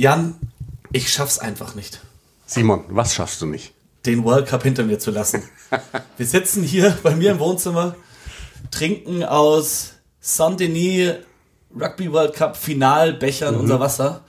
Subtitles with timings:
[0.00, 0.36] Jan,
[0.92, 2.00] ich schaff's einfach nicht.
[2.46, 3.74] Simon, was schaffst du nicht?
[4.06, 5.42] Den World Cup hinter mir zu lassen.
[6.16, 7.94] Wir sitzen hier bei mir im Wohnzimmer,
[8.70, 11.16] trinken aus Saint-Denis
[11.78, 13.60] Rugby World Cup Finalbechern mhm.
[13.60, 14.22] unser Wasser.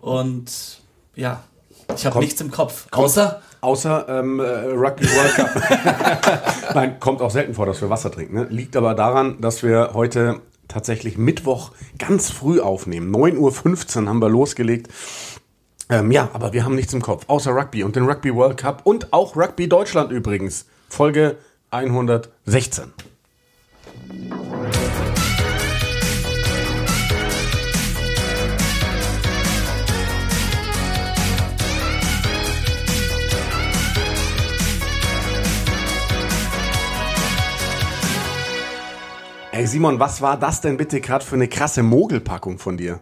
[0.00, 0.78] Und
[1.16, 1.42] ja,
[1.96, 2.86] ich habe nichts im Kopf.
[2.92, 3.42] Außer.
[3.60, 6.54] Außer ähm, äh, Rugby World Cup.
[6.76, 8.36] Nein, kommt auch selten vor, dass wir Wasser trinken.
[8.36, 8.46] Ne?
[8.48, 13.14] Liegt aber daran, dass wir heute tatsächlich Mittwoch ganz früh aufnehmen.
[13.14, 14.88] 9.15 Uhr haben wir losgelegt.
[15.90, 18.82] Ähm, ja, aber wir haben nichts im Kopf, außer Rugby und den Rugby World Cup
[18.84, 20.66] und auch Rugby Deutschland übrigens.
[20.88, 21.36] Folge
[21.70, 22.92] 116.
[39.58, 43.00] Ey Simon, was war das denn bitte gerade für eine krasse Mogelpackung von dir?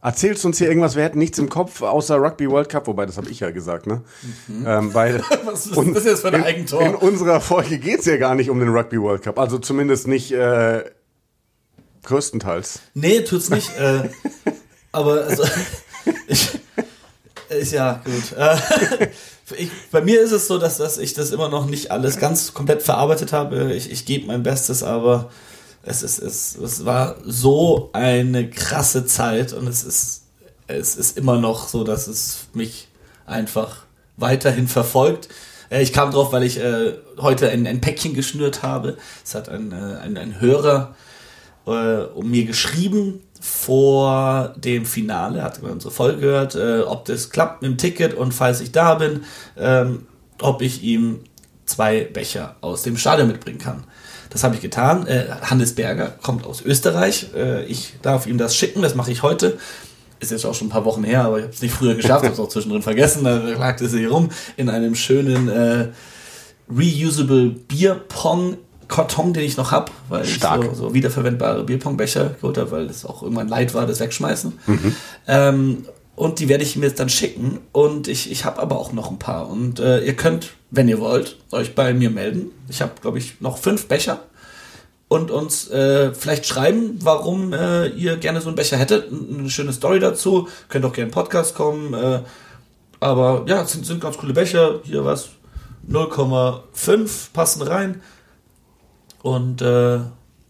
[0.00, 3.04] Erzählst du uns hier irgendwas, wir hätten nichts im Kopf außer Rugby World Cup, wobei
[3.04, 4.02] das habe ich ja gesagt, ne?
[4.48, 4.64] Mhm.
[4.66, 6.80] Ähm, weil Was ist das jetzt für ein Eigentor?
[6.80, 9.58] In, in unserer Folge geht es ja gar nicht um den Rugby World Cup, also
[9.58, 10.82] zumindest nicht äh,
[12.04, 12.80] größtenteils.
[12.94, 13.78] Nee, tut's nicht.
[13.78, 14.08] äh,
[14.92, 15.44] aber also,
[16.26, 16.58] ich,
[17.50, 18.32] ist ja gut.
[18.38, 19.08] Äh,
[19.58, 22.54] ich, bei mir ist es so, dass, dass ich das immer noch nicht alles ganz
[22.54, 23.74] komplett verarbeitet habe.
[23.74, 25.28] Ich, ich gebe mein Bestes, aber
[25.86, 30.24] es, ist, es, es war so eine krasse Zeit und es ist,
[30.66, 32.88] es ist immer noch so, dass es mich
[33.24, 33.84] einfach
[34.16, 35.28] weiterhin verfolgt.
[35.70, 38.96] Äh, ich kam drauf, weil ich äh, heute ein, ein Päckchen geschnürt habe.
[39.24, 40.96] Es hat ein, äh, ein, ein Hörer
[41.66, 47.62] äh, um mir geschrieben vor dem Finale, hat unsere Folge gehört, äh, ob das klappt
[47.62, 49.24] mit dem Ticket und falls ich da bin,
[49.56, 50.06] ähm,
[50.40, 51.20] ob ich ihm
[51.64, 53.84] zwei Becher aus dem Stadion mitbringen kann.
[54.36, 55.06] Das habe ich getan.
[55.06, 57.28] Äh, Hannes Berger kommt aus Österreich.
[57.34, 59.56] Äh, ich darf ihm das schicken, das mache ich heute.
[60.20, 62.22] Ist jetzt auch schon ein paar Wochen her, aber ich habe es nicht früher geschafft,
[62.24, 63.24] habe es auch zwischendrin vergessen.
[63.24, 64.28] Da lag es hier rum
[64.58, 65.88] in einem schönen äh,
[66.70, 70.64] reusable Bierpong Karton, den ich noch habe, weil Stark.
[70.64, 74.52] ich so, so wiederverwendbare Bierpongbecher geholt habe, weil es auch irgendwann leid war, das wegschmeißen.
[74.66, 74.96] Mhm.
[75.28, 75.84] Ähm,
[76.14, 77.60] und die werde ich mir jetzt dann schicken.
[77.72, 79.48] Und ich, ich habe aber auch noch ein paar.
[79.48, 82.50] Und äh, ihr könnt, wenn ihr wollt, euch bei mir melden.
[82.68, 84.20] Ich habe, glaube ich, noch fünf Becher.
[85.08, 89.10] Und uns äh, vielleicht schreiben, warum äh, ihr gerne so einen Becher hättet.
[89.10, 90.48] Eine schöne Story dazu.
[90.68, 91.94] Könnt auch gerne Podcast kommen.
[91.94, 92.20] Äh,
[93.00, 94.80] aber ja, es sind, sind ganz coole Becher.
[94.82, 95.30] Hier was
[95.88, 98.02] 0,5 passen rein.
[99.22, 100.00] Und äh,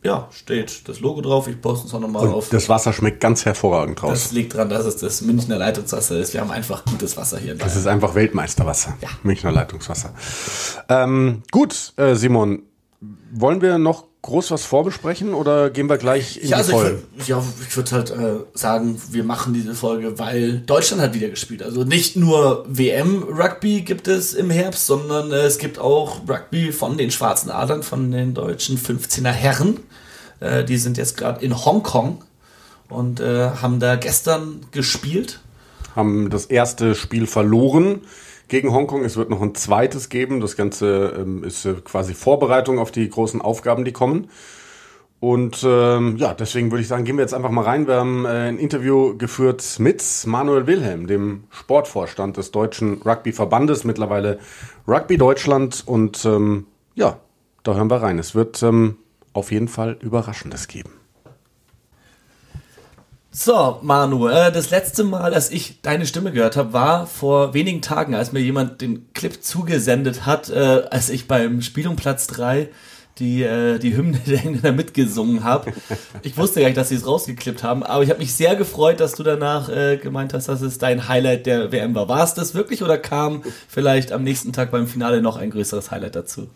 [0.06, 1.49] ja, steht das Logo drauf.
[1.49, 2.49] Ich poste es auch nochmal auf.
[2.49, 4.12] Das Wasser schmeckt ganz hervorragend draus.
[4.12, 6.33] Das liegt daran, dass es das Münchner Leitungswasser ist.
[6.33, 7.56] Wir haben einfach gutes Wasser hier.
[7.56, 8.97] Das ist einfach Weltmeisterwasser.
[9.00, 9.09] Ja.
[9.25, 10.15] Münchner Leitungswasser.
[10.89, 12.62] Ähm, gut, äh, Simon,
[13.33, 17.03] wollen wir noch groß was vorbesprechen oder gehen wir gleich in ja, die also Folge?
[17.16, 21.28] Ich, ja, ich würde halt äh, sagen, wir machen diese Folge, weil Deutschland hat wieder
[21.28, 21.62] gespielt.
[21.62, 26.98] Also nicht nur WM-Rugby gibt es im Herbst, sondern äh, es gibt auch Rugby von
[26.98, 29.78] den Schwarzen Adern, von den deutschen 15er Herren.
[30.41, 32.22] Äh, die sind jetzt gerade in Hongkong
[32.88, 35.41] und äh, haben da gestern gespielt.
[35.94, 38.03] Haben das erste Spiel verloren
[38.49, 39.05] gegen Hongkong.
[39.05, 40.41] Es wird noch ein zweites geben.
[40.41, 44.29] Das Ganze ähm, ist äh, quasi Vorbereitung auf die großen Aufgaben, die kommen.
[45.19, 47.87] Und ähm, ja, deswegen würde ich sagen, gehen wir jetzt einfach mal rein.
[47.87, 54.39] Wir haben äh, ein Interview geführt mit Manuel Wilhelm, dem Sportvorstand des Deutschen Rugby-Verbandes, mittlerweile
[54.87, 55.83] Rugby Deutschland.
[55.87, 57.19] Und ähm, ja,
[57.62, 58.19] da hören wir rein.
[58.19, 58.99] Es wird ähm,
[59.33, 60.96] auf jeden Fall Überraschendes geben.
[63.39, 67.83] So, Manu, äh, das letzte Mal, dass ich deine Stimme gehört habe, war vor wenigen
[67.83, 72.27] Tagen, als mir jemand den Clip zugesendet hat, äh, als ich beim Spiel um Platz
[72.29, 72.71] 3
[73.19, 75.75] die, äh, die Hymne der Engländer mitgesungen habe.
[76.23, 79.01] Ich wusste gar nicht, dass sie es rausgeklippt haben, aber ich habe mich sehr gefreut,
[79.01, 82.09] dass du danach äh, gemeint hast, dass es dein Highlight der WM war.
[82.09, 85.91] War es das wirklich oder kam vielleicht am nächsten Tag beim Finale noch ein größeres
[85.91, 86.49] Highlight dazu?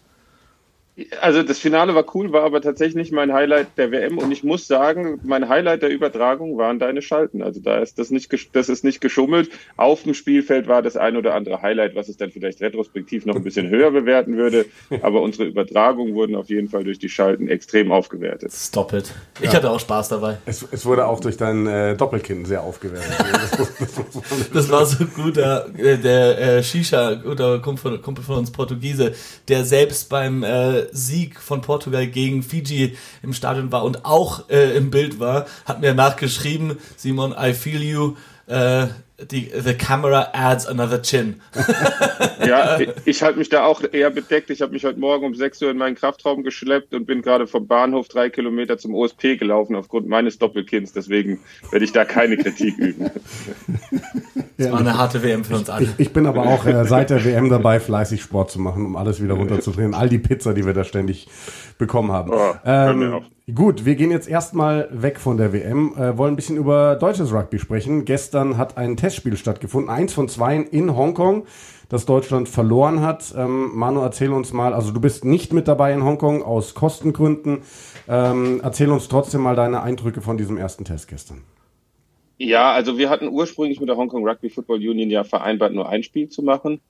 [1.20, 4.44] Also das Finale war cool, war aber tatsächlich nicht mein Highlight der WM und ich
[4.44, 7.42] muss sagen, mein Highlight der Übertragung waren deine Schalten.
[7.42, 9.50] Also da ist das nicht, das ist nicht geschummelt.
[9.76, 13.36] Auf dem Spielfeld war das ein oder andere Highlight, was es dann vielleicht retrospektiv noch
[13.36, 14.66] ein bisschen höher bewerten würde.
[15.00, 18.52] Aber unsere Übertragungen wurden auf jeden Fall durch die Schalten extrem aufgewertet.
[18.52, 19.14] Stop it.
[19.40, 19.54] Ich ja.
[19.54, 20.38] hatte auch Spaß dabei.
[20.44, 23.10] Es, es wurde auch durch dein äh, Doppelkinn sehr aufgewertet.
[24.52, 29.12] das war so gut, der, der äh, Shisha, guter Kumpel, Kumpel von uns Portugiese,
[29.48, 34.76] der selbst beim äh, Sieg von Portugal gegen Fiji im Stadion war und auch äh,
[34.76, 38.16] im Bild war, hat mir nachgeschrieben, Simon, I feel you.
[38.46, 38.88] Äh,
[39.30, 41.40] die, the camera adds another chin.
[42.46, 44.50] ja, ich, ich halte mich da auch eher bedeckt.
[44.50, 47.46] Ich habe mich heute Morgen um 6 Uhr in meinen Kraftraum geschleppt und bin gerade
[47.46, 50.92] vom Bahnhof drei Kilometer zum OSP gelaufen aufgrund meines Doppelkinds.
[50.92, 51.40] Deswegen
[51.70, 53.10] werde ich da keine Kritik üben.
[54.56, 55.84] Das war eine harte WM für uns alle.
[55.84, 58.96] Ich, ich bin aber auch äh, seit der WM dabei, fleißig Sport zu machen, um
[58.96, 59.94] alles wieder runterzudrehen.
[59.94, 61.28] All die Pizza, die wir da ständig
[61.78, 62.30] bekommen haben.
[62.32, 63.22] Oh, ähm,
[63.54, 67.32] gut, wir gehen jetzt erstmal weg von der WM, äh, wollen ein bisschen über deutsches
[67.32, 68.04] Rugby sprechen.
[68.04, 71.46] Gestern hat ein Testspiel stattgefunden, eins von zwei in Hongkong,
[71.88, 73.34] das Deutschland verloren hat.
[73.36, 77.62] Ähm, Manu, erzähl uns mal, also du bist nicht mit dabei in Hongkong aus Kostengründen.
[78.08, 81.42] Ähm, erzähl uns trotzdem mal deine Eindrücke von diesem ersten Test gestern.
[82.38, 86.02] Ja, also wir hatten ursprünglich mit der Hongkong Rugby Football Union ja vereinbart, nur ein
[86.02, 86.80] Spiel zu machen.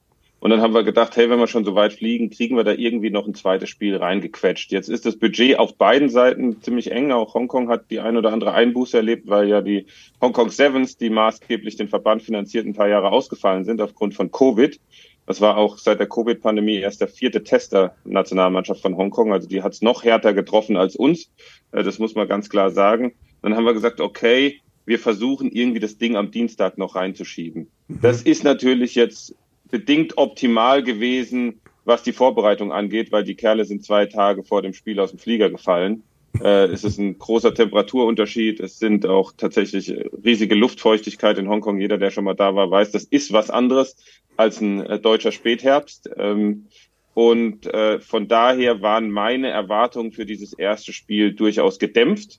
[0.40, 2.72] Und dann haben wir gedacht, hey, wenn wir schon so weit fliegen, kriegen wir da
[2.72, 4.72] irgendwie noch ein zweites Spiel reingequetscht.
[4.72, 7.12] Jetzt ist das Budget auf beiden Seiten ziemlich eng.
[7.12, 9.86] Auch Hongkong hat die ein oder andere Einbuße erlebt, weil ja die
[10.20, 14.80] Hongkong Sevens, die maßgeblich den Verband finanziert, ein paar Jahre ausgefallen sind aufgrund von Covid.
[15.26, 19.34] Das war auch seit der Covid-Pandemie erst der vierte Tester Nationalmannschaft von Hongkong.
[19.34, 21.30] Also die hat es noch härter getroffen als uns.
[21.72, 23.12] Äh, das muss man ganz klar sagen.
[23.42, 27.68] Dann haben wir gesagt, okay, wir versuchen irgendwie das Ding am Dienstag noch reinzuschieben.
[27.88, 28.00] Mhm.
[28.00, 29.34] Das ist natürlich jetzt
[29.70, 34.74] bedingt optimal gewesen, was die Vorbereitung angeht, weil die Kerle sind zwei Tage vor dem
[34.74, 36.02] Spiel aus dem Flieger gefallen.
[36.40, 38.60] Äh, es ist ein großer Temperaturunterschied.
[38.60, 39.92] Es sind auch tatsächlich
[40.24, 41.80] riesige Luftfeuchtigkeit in Hongkong.
[41.80, 43.96] Jeder, der schon mal da war, weiß, das ist was anderes
[44.36, 46.10] als ein äh, deutscher Spätherbst.
[46.16, 46.66] Ähm,
[47.14, 52.38] und äh, von daher waren meine Erwartungen für dieses erste Spiel durchaus gedämpft.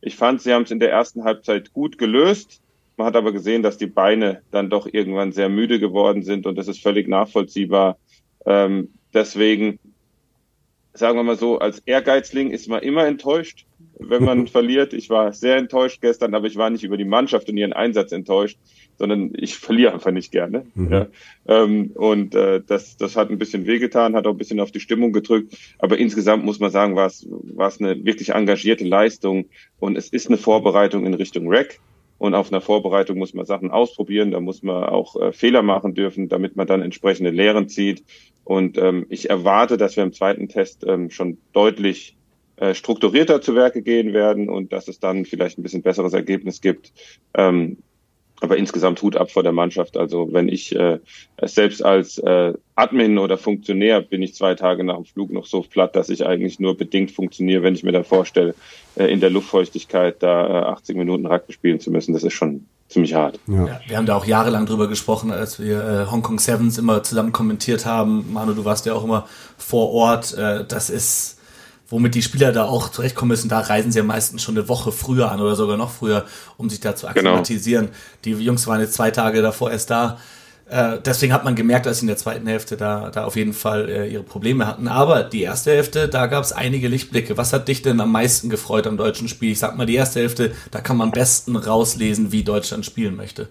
[0.00, 2.60] Ich fand, sie haben es in der ersten Halbzeit gut gelöst.
[2.96, 6.56] Man hat aber gesehen, dass die Beine dann doch irgendwann sehr müde geworden sind und
[6.56, 7.98] das ist völlig nachvollziehbar.
[8.46, 9.78] Ähm, deswegen,
[10.92, 13.66] sagen wir mal so, als Ehrgeizling ist man immer enttäuscht,
[13.98, 14.92] wenn man verliert.
[14.92, 18.12] Ich war sehr enttäuscht gestern, aber ich war nicht über die Mannschaft und ihren Einsatz
[18.12, 18.58] enttäuscht,
[18.96, 20.64] sondern ich verliere einfach nicht gerne.
[20.74, 20.92] Mhm.
[20.92, 21.06] Ja.
[21.46, 24.80] Ähm, und äh, das, das hat ein bisschen wehgetan, hat auch ein bisschen auf die
[24.80, 25.56] Stimmung gedrückt.
[25.80, 29.46] Aber insgesamt muss man sagen, war es, war es eine wirklich engagierte Leistung
[29.80, 31.80] und es ist eine Vorbereitung in Richtung Rack.
[32.24, 35.92] Und auf einer Vorbereitung muss man Sachen ausprobieren, da muss man auch äh, Fehler machen
[35.92, 38.02] dürfen, damit man dann entsprechende Lehren zieht.
[38.44, 42.16] Und ähm, ich erwarte, dass wir im zweiten Test ähm, schon deutlich
[42.56, 46.62] äh, strukturierter zu Werke gehen werden und dass es dann vielleicht ein bisschen besseres Ergebnis
[46.62, 46.94] gibt.
[47.34, 47.76] Ähm,
[48.40, 49.96] aber insgesamt Hut ab vor der Mannschaft.
[49.96, 50.98] Also wenn ich äh,
[51.42, 55.62] selbst als äh, Admin oder Funktionär bin ich zwei Tage nach dem Flug noch so
[55.62, 58.54] platt, dass ich eigentlich nur bedingt funktioniere, wenn ich mir da vorstelle,
[58.96, 62.12] äh, in der Luftfeuchtigkeit da äh, 80 Minuten Rugby spielen zu müssen.
[62.12, 63.38] Das ist schon ziemlich hart.
[63.46, 63.66] Ja.
[63.66, 63.80] ja.
[63.86, 67.32] wir haben da auch jahrelang drüber gesprochen, als wir äh, Hong Kong Sevens immer zusammen
[67.32, 68.32] kommentiert haben.
[68.32, 69.26] Manu, du warst ja auch immer
[69.56, 70.36] vor Ort.
[70.36, 71.40] Äh, das ist
[71.88, 74.92] womit die Spieler da auch zurechtkommen müssen, da reisen sie ja meistens schon eine Woche
[74.92, 76.24] früher an oder sogar noch früher,
[76.56, 77.30] um sich da zu genau.
[77.30, 77.86] akklimatisieren.
[78.22, 78.38] Genau.
[78.38, 80.18] Die Jungs waren jetzt zwei Tage davor erst da.
[80.66, 83.52] Äh, deswegen hat man gemerkt, dass sie in der zweiten Hälfte da, da auf jeden
[83.52, 84.88] Fall äh, ihre Probleme hatten.
[84.88, 87.36] Aber die erste Hälfte, da gab es einige Lichtblicke.
[87.36, 89.52] Was hat dich denn am meisten gefreut am deutschen Spiel?
[89.52, 93.14] Ich sag mal, die erste Hälfte, da kann man am besten rauslesen, wie Deutschland spielen
[93.14, 93.48] möchte.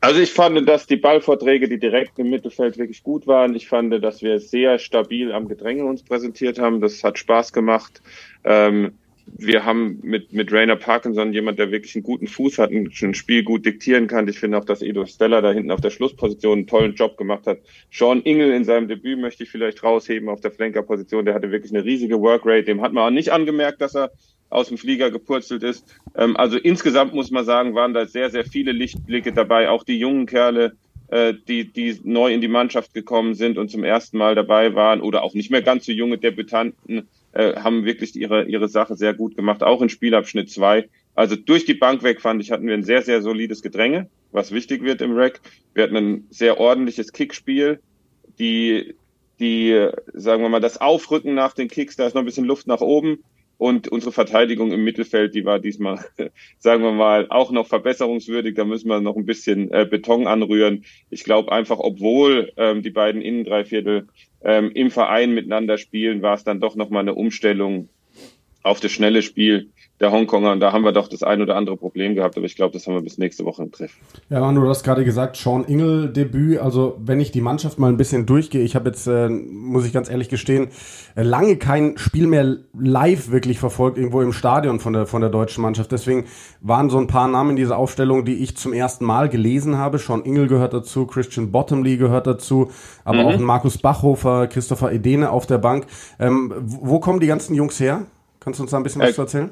[0.00, 3.56] Also ich fand, dass die Ballvorträge, die direkt im Mittelfeld wirklich gut waren.
[3.56, 6.80] Ich fand, dass wir sehr stabil am Gedränge uns präsentiert haben.
[6.80, 8.00] Das hat Spaß gemacht.
[8.44, 8.92] Ähm,
[9.36, 13.14] wir haben mit, mit Rainer Parkinson jemand, der wirklich einen guten Fuß hat, ein, ein
[13.14, 14.28] Spiel gut diktieren kann.
[14.28, 17.46] Ich finde auch, dass Edo Stella da hinten auf der Schlussposition einen tollen Job gemacht
[17.46, 17.58] hat.
[17.90, 21.24] Sean Ingel in seinem Debüt möchte ich vielleicht rausheben auf der Flankerposition.
[21.24, 22.64] Der hatte wirklich eine riesige Workrate.
[22.64, 24.12] Dem hat man auch nicht angemerkt, dass er
[24.50, 25.84] aus dem Flieger gepurzelt ist.
[26.14, 29.68] Ähm, also insgesamt muss man sagen, waren da sehr, sehr viele Lichtblicke dabei.
[29.68, 30.76] Auch die jungen Kerle,
[31.08, 35.00] äh, die, die neu in die Mannschaft gekommen sind und zum ersten Mal dabei waren
[35.00, 39.14] oder auch nicht mehr ganz so junge Debütanten, äh, haben wirklich ihre, ihre Sache sehr
[39.14, 40.88] gut gemacht, auch in Spielabschnitt zwei.
[41.14, 44.52] Also durch die Bank weg fand ich, hatten wir ein sehr, sehr solides Gedränge, was
[44.52, 45.40] wichtig wird im Rack.
[45.74, 47.80] Wir hatten ein sehr ordentliches Kickspiel.
[48.38, 48.94] Die,
[49.40, 52.68] die, sagen wir mal, das Aufrücken nach den Kicks, da ist noch ein bisschen Luft
[52.68, 53.24] nach oben.
[53.58, 56.04] Und unsere Verteidigung im Mittelfeld, die war diesmal,
[56.58, 58.54] sagen wir mal, auch noch verbesserungswürdig.
[58.54, 60.84] Da müssen wir noch ein bisschen äh, Beton anrühren.
[61.10, 64.06] Ich glaube einfach, obwohl ähm, die beiden Innendreiviertel
[64.42, 67.88] ähm, im Verein miteinander spielen, war es dann doch nochmal eine Umstellung
[68.68, 69.70] auf das schnelle Spiel
[70.00, 70.52] der Hongkonger.
[70.52, 72.86] Und da haben wir doch das ein oder andere Problem gehabt, aber ich glaube, das
[72.86, 73.96] haben wir bis nächste Woche im Griff.
[74.30, 76.58] Ja, Manu, du hast gerade gesagt, Sean Ingel Debüt.
[76.58, 79.92] Also wenn ich die Mannschaft mal ein bisschen durchgehe, ich habe jetzt, äh, muss ich
[79.92, 80.68] ganz ehrlich gestehen,
[81.16, 85.30] äh, lange kein Spiel mehr live wirklich verfolgt, irgendwo im Stadion von der, von der
[85.30, 85.90] deutschen Mannschaft.
[85.90, 86.26] Deswegen
[86.60, 89.98] waren so ein paar Namen in dieser Aufstellung, die ich zum ersten Mal gelesen habe.
[89.98, 92.70] Sean Ingel gehört dazu, Christian Bottomley gehört dazu,
[93.04, 93.26] aber mhm.
[93.26, 95.86] auch Markus Bachhofer, Christopher Edene auf der Bank.
[96.20, 98.06] Ähm, wo kommen die ganzen Jungs her?
[98.48, 99.50] Kannst du uns da ein bisschen was äh, zu erzählen?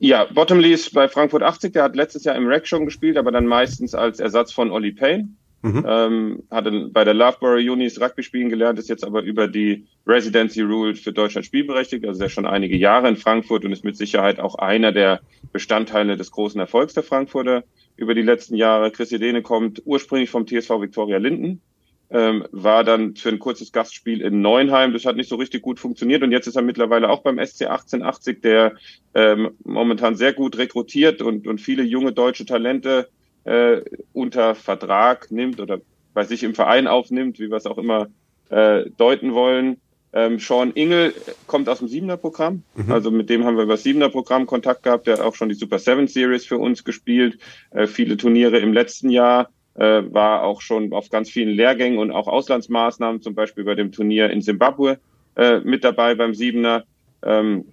[0.00, 3.30] Ja, Bottomley ist bei Frankfurt 80, der hat letztes Jahr im Rack schon gespielt, aber
[3.30, 5.28] dann meistens als Ersatz von Olli Payne.
[5.62, 5.84] Mhm.
[5.88, 10.62] Ähm, hat bei der Loughborough Unis Rugby spielen gelernt, ist jetzt aber über die Residency
[10.62, 13.96] Rule für Deutschland spielberechtigt, also er ist schon einige Jahre in Frankfurt und ist mit
[13.96, 15.20] Sicherheit auch einer der
[15.52, 17.62] Bestandteile des großen Erfolgs der Frankfurter
[17.94, 18.90] über die letzten Jahre.
[18.90, 21.60] Chris Edene kommt ursprünglich vom TSV Victoria Linden,
[22.10, 24.92] ähm, war dann für ein kurzes Gastspiel in Neuenheim.
[24.92, 27.62] Das hat nicht so richtig gut funktioniert und jetzt ist er mittlerweile auch beim SC
[27.62, 28.74] 1880, der
[29.14, 33.08] ähm, momentan sehr gut rekrutiert und, und viele junge deutsche Talente
[33.44, 35.80] äh, unter Vertrag nimmt oder
[36.14, 38.08] bei sich im Verein aufnimmt, wie wir es auch immer
[38.48, 39.78] äh, deuten wollen.
[40.12, 41.14] Ähm, Sean Ingel
[41.46, 42.62] kommt aus dem Siebener Programm.
[42.74, 42.90] Mhm.
[42.90, 45.06] Also mit dem haben wir über das Siebener Programm Kontakt gehabt.
[45.06, 47.38] Der hat auch schon die Super Seven Series für uns gespielt.
[47.70, 52.10] Äh, viele Turniere im letzten Jahr äh, war auch schon auf ganz vielen Lehrgängen und
[52.10, 54.98] auch Auslandsmaßnahmen, zum Beispiel bei dem Turnier in Simbabwe
[55.36, 56.84] äh, mit dabei beim Siebener
[57.22, 57.64] ähm,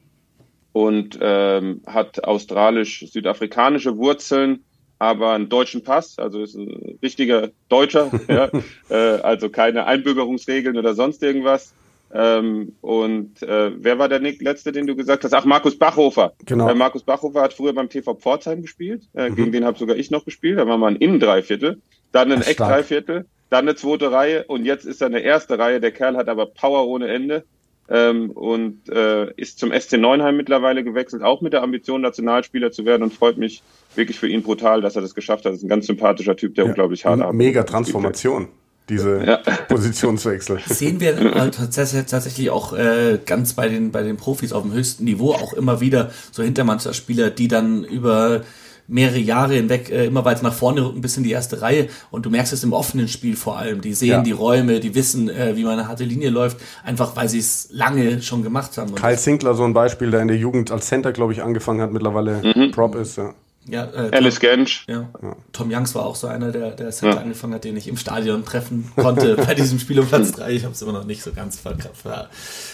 [0.71, 4.63] und ähm, hat australisch-südafrikanische Wurzeln,
[4.99, 8.49] aber einen deutschen Pass, also ist ein richtiger Deutscher, ja,
[8.89, 11.73] äh, also keine Einbürgerungsregeln oder sonst irgendwas.
[12.13, 15.33] Ähm, und äh, wer war der letzte, den du gesagt hast?
[15.33, 16.33] Ach, Markus Bachhofer.
[16.45, 16.69] Genau.
[16.69, 19.03] Äh, Markus Bachhofer hat früher beim TV Pforzheim gespielt.
[19.13, 19.35] Äh, mhm.
[19.35, 20.59] Gegen den habe sogar ich noch gespielt.
[20.59, 21.81] Da war mal ein Innendreiviertel,
[22.11, 25.81] dann ein Eckdreiviertel, dann eine zweite Reihe und jetzt ist er eine erste Reihe.
[25.81, 27.43] Der Kerl hat aber Power ohne Ende.
[27.87, 32.83] Ähm, und äh, ist zum SC Neunheim mittlerweile gewechselt, auch mit der Ambition, Nationalspieler zu
[32.83, 33.61] werden und freut mich
[33.93, 35.51] wirklich für ihn brutal, dass er das geschafft hat.
[35.51, 37.37] Das ist ein ganz sympathischer Typ, der ja, unglaublich hart arbeitet.
[37.37, 38.47] Mega Transformation
[38.89, 39.37] diese ja.
[39.67, 40.59] Positionswechsel.
[40.67, 45.33] Sehen wir tatsächlich auch äh, ganz bei den, bei den Profis auf dem höchsten Niveau
[45.33, 48.41] auch immer wieder so Hintermannschaftsspieler, die dann über
[48.87, 52.25] mehrere Jahre hinweg äh, immer weiter nach vorne rücken bis in die erste Reihe und
[52.25, 53.81] du merkst es im offenen Spiel vor allem.
[53.81, 54.21] Die sehen ja.
[54.21, 57.69] die Räume, die wissen, äh, wie man eine harte Linie läuft, einfach weil sie es
[57.71, 58.93] lange schon gemacht haben.
[58.93, 61.91] Kyle Sinkler, so ein Beispiel, der in der Jugend als Center, glaube ich, angefangen hat,
[61.91, 62.71] mittlerweile mhm.
[62.71, 63.33] Prop ist, ja.
[63.67, 64.85] Ja, äh, Alice Gensch.
[64.87, 65.09] Ja.
[65.51, 67.21] Tom Youngs war auch so einer, der, der Center ja.
[67.21, 70.51] angefangen hat, den ich im Stadion treffen konnte bei diesem Spiel um Platz 3.
[70.51, 72.29] Ich habe es immer noch nicht so ganz ver ver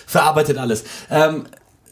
[0.06, 0.84] verarbeitet alles.
[1.10, 1.46] Ähm,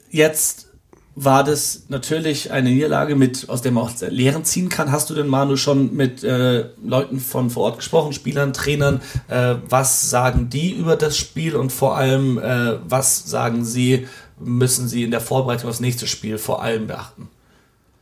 [0.10, 0.70] jetzt
[1.16, 4.92] war das natürlich eine Niederlage, mit, aus der man auch Lehren ziehen kann.
[4.92, 9.02] Hast du denn, Manu, schon mit äh, Leuten von vor Ort gesprochen, Spielern, Trainern?
[9.28, 14.08] Äh, was sagen die über das Spiel und vor allem, äh, was sagen sie,
[14.40, 17.30] müssen sie in der Vorbereitung aufs nächste Spiel vor allem beachten?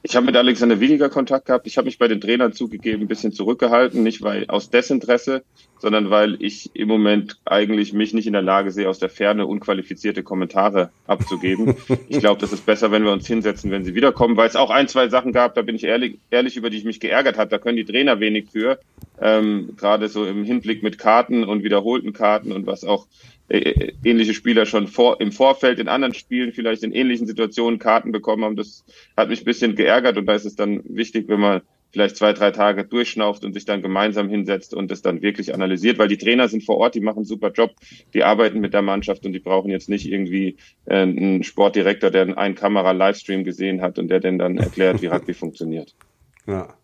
[0.03, 1.67] Ich habe mit Alexander weniger Kontakt gehabt.
[1.67, 5.43] Ich habe mich bei den Trainern zugegeben ein bisschen zurückgehalten, nicht weil aus Desinteresse,
[5.79, 9.45] sondern weil ich im Moment eigentlich mich nicht in der Lage sehe, aus der Ferne
[9.45, 11.75] unqualifizierte Kommentare abzugeben.
[12.07, 14.69] ich glaube, das ist besser, wenn wir uns hinsetzen, wenn sie wiederkommen, weil es auch
[14.69, 17.49] ein, zwei Sachen gab, da bin ich ehrlich, ehrlich über die ich mich geärgert habe.
[17.49, 18.79] Da können die Trainer wenig für,
[19.19, 23.07] ähm, gerade so im Hinblick mit Karten und wiederholten Karten und was auch
[23.49, 28.43] ähnliche Spieler schon vor, im Vorfeld in anderen Spielen vielleicht in ähnlichen Situationen Karten bekommen
[28.43, 28.55] haben.
[28.55, 28.83] Das
[29.15, 31.61] hat mich ein bisschen geärgert und da ist es dann wichtig, wenn man
[31.91, 35.97] vielleicht zwei, drei Tage durchschnauft und sich dann gemeinsam hinsetzt und das dann wirklich analysiert,
[35.97, 37.71] weil die Trainer sind vor Ort, die machen einen super Job,
[38.13, 42.37] die arbeiten mit der Mannschaft und die brauchen jetzt nicht irgendwie äh, einen Sportdirektor, der
[42.37, 45.95] einen Kamera-Livestream gesehen hat und der denn dann erklärt, wie Rugby funktioniert.
[46.49, 46.77] Ja.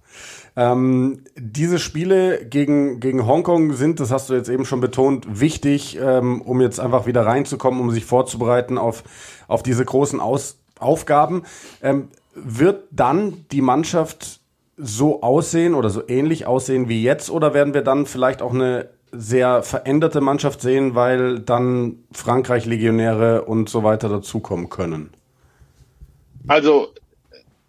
[0.56, 5.98] Ähm, diese Spiele gegen, gegen Hongkong sind, das hast du jetzt eben schon betont, wichtig,
[6.00, 9.04] ähm, um jetzt einfach wieder reinzukommen, um sich vorzubereiten auf,
[9.48, 11.44] auf diese großen Aus Aufgaben.
[11.82, 14.42] Ähm, wird dann die Mannschaft
[14.76, 18.90] so aussehen oder so ähnlich aussehen wie jetzt oder werden wir dann vielleicht auch eine
[19.12, 25.12] sehr veränderte Mannschaft sehen, weil dann Frankreich-Legionäre und so weiter dazukommen können?
[26.48, 26.88] Also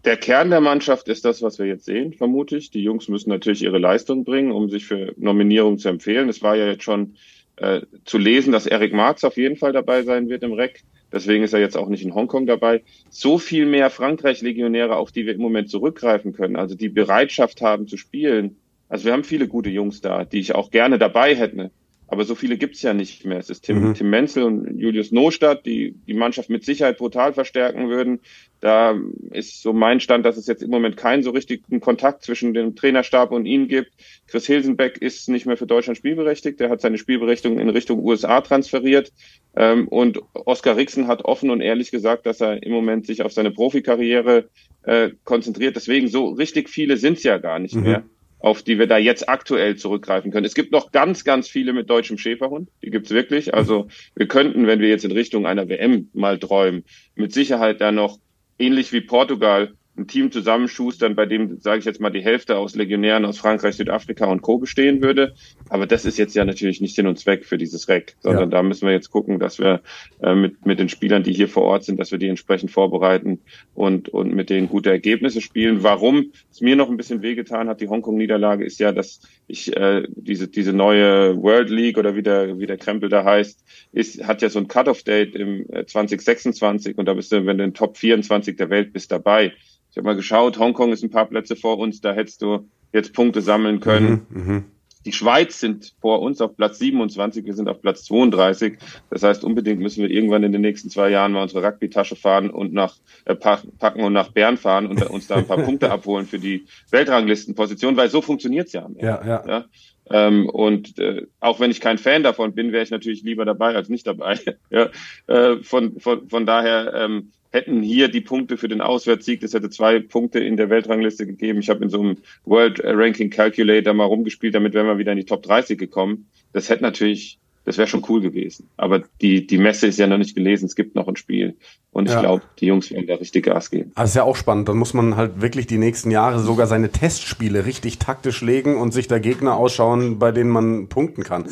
[0.04, 2.70] der Kern der Mannschaft ist das, was wir jetzt sehen, vermute ich.
[2.70, 6.28] Die Jungs müssen natürlich ihre Leistung bringen, um sich für Nominierung zu empfehlen.
[6.28, 7.16] Es war ja jetzt schon
[7.56, 10.82] äh, zu lesen, dass Eric Marx auf jeden Fall dabei sein wird im REC.
[11.12, 12.82] Deswegen ist er jetzt auch nicht in Hongkong dabei.
[13.08, 17.86] So viel mehr Frankreich-Legionäre, auf die wir im Moment zurückgreifen können, also die Bereitschaft haben
[17.86, 18.56] zu spielen.
[18.88, 21.70] Also wir haben viele gute Jungs da, die ich auch gerne dabei hätte.
[22.14, 23.38] Aber so viele gibt's ja nicht mehr.
[23.38, 23.94] Es ist Tim, mhm.
[23.94, 28.20] Tim Menzel und Julius Nostadt, die die Mannschaft mit Sicherheit brutal verstärken würden.
[28.60, 28.96] Da
[29.32, 32.76] ist so mein Stand, dass es jetzt im Moment keinen so richtigen Kontakt zwischen dem
[32.76, 33.90] Trainerstab und ihm gibt.
[34.28, 36.60] Chris Hilsenbeck ist nicht mehr für Deutschland spielberechtigt.
[36.60, 39.12] Der hat seine Spielberechtigung in Richtung USA transferiert.
[39.56, 43.32] Ähm, und Oskar Rixen hat offen und ehrlich gesagt, dass er im Moment sich auf
[43.32, 44.48] seine Profikarriere
[44.84, 45.74] äh, konzentriert.
[45.74, 47.82] Deswegen so richtig viele sind's ja gar nicht mhm.
[47.82, 48.04] mehr
[48.44, 50.44] auf die wir da jetzt aktuell zurückgreifen können.
[50.44, 52.68] Es gibt noch ganz, ganz viele mit deutschem Schäferhund.
[52.82, 53.54] Die gibt's wirklich.
[53.54, 56.84] Also wir könnten, wenn wir jetzt in Richtung einer WM mal träumen,
[57.14, 58.18] mit Sicherheit da noch
[58.58, 62.74] ähnlich wie Portugal ein Team zusammenschustern, bei dem, sage ich jetzt mal, die Hälfte aus
[62.74, 64.58] Legionären aus Frankreich, Südafrika und Co.
[64.58, 65.34] bestehen würde.
[65.68, 68.56] Aber das ist jetzt ja natürlich nicht Sinn und Zweck für dieses REC, sondern ja.
[68.56, 69.82] da müssen wir jetzt gucken, dass wir
[70.20, 73.40] äh, mit, mit den Spielern, die hier vor Ort sind, dass wir die entsprechend vorbereiten
[73.74, 75.84] und, und mit denen gute Ergebnisse spielen.
[75.84, 80.02] Warum es mir noch ein bisschen wehgetan hat, die Hongkong-Niederlage, ist ja, dass ich äh,
[80.08, 84.42] diese, diese neue World League oder wie der, wie der Krempel da heißt, ist, hat
[84.42, 87.96] ja so ein Cut-off-Date im 2026 äh, und da bist du, wenn du in Top
[87.96, 89.52] 24 der Welt bist, dabei.
[89.94, 93.14] Ich habe mal geschaut, Hongkong ist ein paar Plätze vor uns, da hättest du jetzt
[93.14, 94.26] Punkte sammeln können.
[94.28, 94.62] Mhm, mh.
[95.04, 98.76] Die Schweiz sind vor uns auf Platz 27, wir sind auf Platz 32.
[99.10, 102.50] Das heißt, unbedingt müssen wir irgendwann in den nächsten zwei Jahren mal unsere Rugby-Tasche fahren
[102.50, 106.26] und nach äh, packen und nach Bern fahren und uns da ein paar Punkte abholen
[106.26, 108.88] für die Weltranglistenposition, weil so funktioniert's ja.
[109.00, 109.44] Ja, ja.
[109.46, 109.64] ja?
[110.10, 113.76] Ähm, und äh, auch wenn ich kein Fan davon bin, wäre ich natürlich lieber dabei
[113.76, 114.40] als nicht dabei.
[114.70, 114.88] ja?
[115.28, 119.70] Äh, von, von, von daher ähm, hätten hier die Punkte für den Auswärtssieg, das hätte
[119.70, 121.60] zwei Punkte in der Weltrangliste gegeben.
[121.60, 125.18] Ich habe in so einem World Ranking Calculator mal rumgespielt, damit wären wir wieder in
[125.18, 126.26] die Top 30 gekommen.
[126.52, 128.68] Das hätte natürlich, das wäre schon cool gewesen.
[128.76, 131.54] Aber die, die Messe ist ja noch nicht gelesen, es gibt noch ein Spiel.
[131.92, 132.20] Und ich ja.
[132.20, 133.92] glaube, die Jungs werden da richtig Gas geben.
[133.94, 134.68] Also ist ja auch spannend.
[134.68, 138.92] Dann muss man halt wirklich die nächsten Jahre sogar seine Testspiele richtig taktisch legen und
[138.92, 141.44] sich da Gegner ausschauen, bei denen man punkten kann.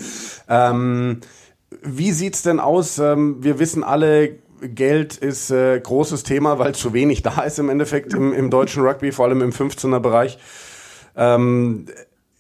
[0.49, 1.21] Ähm,
[1.81, 2.99] wie sieht's denn aus?
[2.99, 7.69] Ähm, wir wissen alle, Geld ist äh, großes Thema, weil zu wenig da ist im
[7.69, 10.39] Endeffekt im, im deutschen Rugby, vor allem im 15er Bereich.
[11.17, 11.87] Ähm,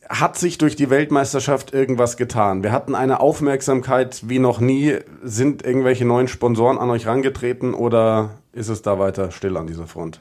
[0.08, 2.62] hat sich durch die Weltmeisterschaft irgendwas getan?
[2.62, 4.96] Wir hatten eine Aufmerksamkeit wie noch nie.
[5.22, 9.86] Sind irgendwelche neuen Sponsoren an euch rangetreten oder ist es da weiter still an dieser
[9.86, 10.20] Front?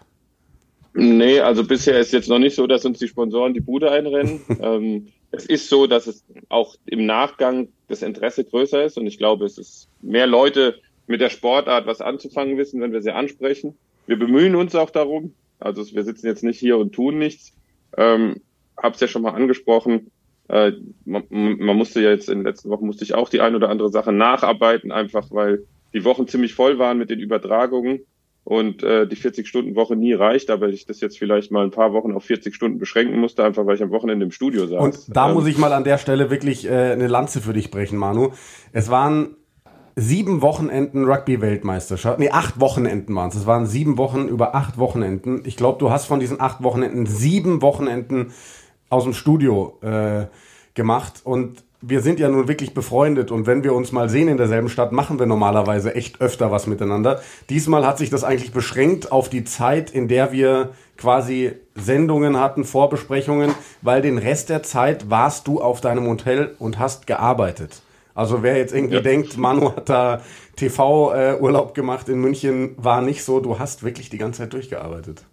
[0.93, 4.41] Nee, also bisher ist jetzt noch nicht so, dass uns die Sponsoren die Bude einrennen.
[4.61, 9.17] ähm, es ist so, dass es auch im Nachgang das Interesse größer ist und ich
[9.17, 10.75] glaube, es ist mehr Leute
[11.07, 13.75] mit der Sportart was anzufangen wissen, wenn wir sie ansprechen.
[14.07, 15.33] Wir bemühen uns auch darum.
[15.59, 17.53] Also wir sitzen jetzt nicht hier und tun nichts.
[17.97, 18.41] Ähm,
[18.77, 20.11] hab's ja schon mal angesprochen.
[20.47, 20.73] Äh,
[21.05, 23.69] man, man musste ja jetzt in den letzten Wochen musste ich auch die ein oder
[23.69, 28.01] andere Sache nacharbeiten, einfach weil die Wochen ziemlich voll waren mit den Übertragungen
[28.43, 32.13] und äh, die 40-Stunden-Woche nie reicht, aber ich das jetzt vielleicht mal ein paar Wochen
[32.13, 34.83] auf 40 Stunden beschränken musste, einfach weil ich am Wochenende im Studio saß.
[34.83, 37.69] Und da ähm, muss ich mal an der Stelle wirklich äh, eine Lanze für dich
[37.69, 38.31] brechen, Manu.
[38.73, 39.35] Es waren
[39.95, 42.19] sieben Wochenenden Rugby-Weltmeisterschaft.
[42.19, 43.35] Nee, acht Wochenenden waren es.
[43.35, 45.43] Es waren sieben Wochen über acht Wochenenden.
[45.45, 48.31] Ich glaube, du hast von diesen acht Wochenenden sieben Wochenenden
[48.89, 50.25] aus dem Studio äh,
[50.73, 51.21] gemacht.
[51.23, 53.31] Und wir sind ja nun wirklich befreundet.
[53.31, 56.67] Und wenn wir uns mal sehen in derselben Stadt, machen wir normalerweise echt öfter was
[56.67, 57.21] miteinander.
[57.49, 62.63] Diesmal hat sich das eigentlich beschränkt auf die Zeit, in der wir quasi Sendungen hatten,
[62.63, 67.81] Vorbesprechungen, weil den Rest der Zeit warst du auf deinem Hotel und hast gearbeitet.
[68.13, 69.01] Also wer jetzt irgendwie ja.
[69.01, 70.21] denkt, Manu hat da
[70.55, 73.39] TV-Urlaub äh, gemacht in München, war nicht so.
[73.39, 75.25] Du hast wirklich die ganze Zeit durchgearbeitet.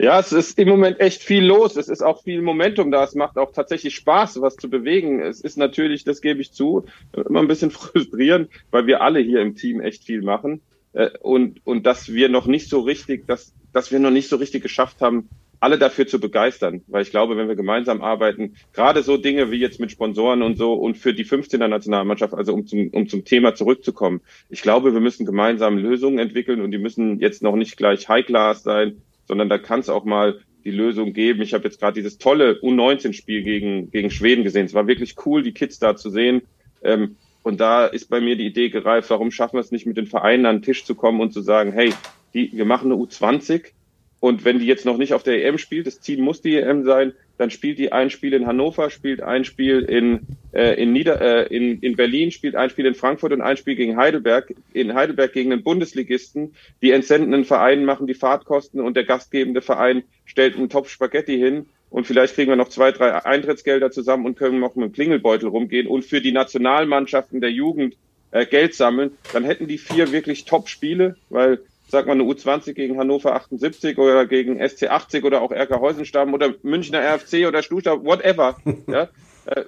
[0.00, 1.76] Ja, es ist im Moment echt viel los.
[1.76, 3.02] Es ist auch viel Momentum da.
[3.02, 5.20] Es macht auch tatsächlich Spaß, was zu bewegen.
[5.20, 9.40] Es ist natürlich, das gebe ich zu, immer ein bisschen frustrierend, weil wir alle hier
[9.40, 10.60] im Team echt viel machen.
[10.92, 14.36] Äh, und, und dass wir noch nicht so richtig, dass, dass wir noch nicht so
[14.36, 15.28] richtig geschafft haben,
[15.60, 19.58] alle dafür zu begeistern, weil ich glaube, wenn wir gemeinsam arbeiten, gerade so Dinge wie
[19.58, 23.24] jetzt mit Sponsoren und so und für die 15er Nationalmannschaft, also um zum, um zum
[23.24, 27.76] Thema zurückzukommen, ich glaube, wir müssen gemeinsam Lösungen entwickeln und die müssen jetzt noch nicht
[27.76, 31.42] gleich High Class sein, sondern da kann es auch mal die Lösung geben.
[31.42, 34.66] Ich habe jetzt gerade dieses tolle U19-Spiel gegen, gegen Schweden gesehen.
[34.66, 36.42] Es war wirklich cool, die Kids da zu sehen.
[36.82, 39.96] Ähm, und da ist bei mir die Idee gereift, warum schaffen wir es nicht mit
[39.96, 41.94] den Vereinen an den Tisch zu kommen und zu sagen, hey,
[42.34, 43.72] die, wir machen eine U20,
[44.20, 46.84] und wenn die jetzt noch nicht auf der EM spielt, das Ziel muss die EM
[46.84, 51.20] sein, dann spielt die ein Spiel in Hannover, spielt ein Spiel in, äh, in, Nieder
[51.20, 54.52] äh, in, in Berlin, spielt ein Spiel in Frankfurt und ein Spiel gegen Heidelberg.
[54.72, 56.54] In Heidelberg gegen den Bundesligisten.
[56.82, 61.66] Die entsendenden Vereine machen die Fahrtkosten und der gastgebende Verein stellt einen Topf Spaghetti hin.
[61.90, 65.48] Und vielleicht kriegen wir noch zwei, drei Eintrittsgelder zusammen und können noch mit dem Klingelbeutel
[65.48, 67.96] rumgehen und für die Nationalmannschaften der Jugend
[68.32, 69.12] äh, Geld sammeln.
[69.32, 74.26] Dann hätten die vier wirklich Top-Spiele, weil sag mal, eine U20 gegen Hannover 78 oder
[74.26, 78.56] gegen SC 80 oder auch RK Heusenstamm oder Münchner RFC oder Stuttgart, whatever.
[78.86, 79.08] ja,
[79.46, 79.64] äh,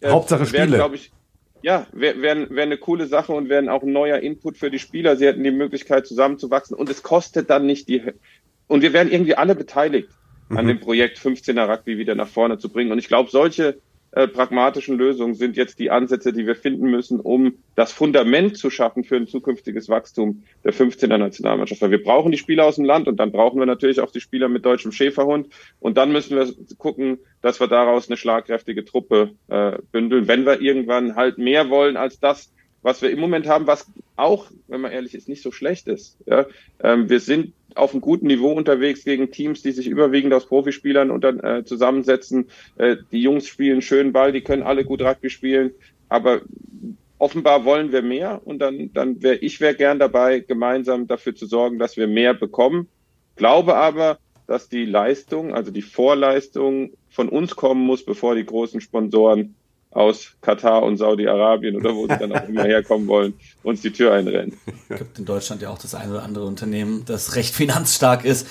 [0.00, 0.76] äh, Hauptsache Spiele.
[0.76, 1.10] Glaube ich,
[1.62, 4.78] ja, wäre wär, wär eine coole Sache und wäre auch ein neuer Input für die
[4.78, 5.16] Spieler.
[5.16, 8.02] Sie hätten die Möglichkeit, zusammenzuwachsen und es kostet dann nicht die.
[8.66, 10.10] Und wir wären irgendwie alle beteiligt
[10.48, 10.58] mhm.
[10.58, 12.92] an dem Projekt 15er Rugby wieder nach vorne zu bringen.
[12.92, 13.78] Und ich glaube, solche
[14.14, 18.70] äh, pragmatischen Lösungen sind jetzt die Ansätze, die wir finden müssen, um das Fundament zu
[18.70, 21.82] schaffen für ein zukünftiges Wachstum der 15er Nationalmannschaft.
[21.82, 24.20] Weil wir brauchen die Spieler aus dem Land und dann brauchen wir natürlich auch die
[24.20, 25.48] Spieler mit deutschem Schäferhund.
[25.80, 26.48] Und dann müssen wir
[26.78, 31.96] gucken, dass wir daraus eine schlagkräftige Truppe äh, bündeln, wenn wir irgendwann halt mehr wollen
[31.96, 32.53] als das,
[32.84, 36.18] was wir im Moment haben, was auch, wenn man ehrlich ist, nicht so schlecht ist.
[36.26, 36.46] Ja?
[36.82, 41.10] Ähm, wir sind auf einem guten Niveau unterwegs gegen Teams, die sich überwiegend aus Profispielern
[41.10, 42.50] unter, äh, zusammensetzen.
[42.76, 45.72] Äh, die Jungs spielen schön Ball, die können alle gut Rugby spielen,
[46.10, 46.42] aber
[47.16, 51.46] offenbar wollen wir mehr und dann, dann wäre ich wäre gern dabei, gemeinsam dafür zu
[51.46, 52.88] sorgen, dass wir mehr bekommen.
[53.34, 58.82] Glaube aber, dass die Leistung, also die Vorleistung von uns kommen muss, bevor die großen
[58.82, 59.54] Sponsoren
[59.94, 64.12] aus Katar und Saudi-Arabien oder wo sie dann auch immer herkommen wollen, uns die Tür
[64.12, 64.58] einrennen.
[64.88, 68.46] Es gibt in Deutschland ja auch das eine oder andere Unternehmen, das recht finanzstark ist.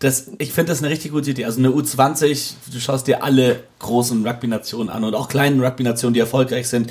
[0.00, 1.44] Das, ich finde das eine richtig gute Idee.
[1.44, 6.20] Also eine U20, du schaust dir alle großen Rugby-Nationen an und auch kleinen Rugby-Nationen, die
[6.20, 6.90] erfolgreich sind.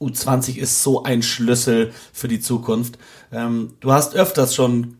[0.00, 2.98] U20 ist so ein Schlüssel für die Zukunft.
[3.32, 4.98] Ähm, du hast öfters schon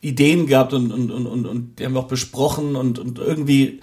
[0.00, 3.80] Ideen gehabt und, und, und, und, und die haben wir auch besprochen und, und irgendwie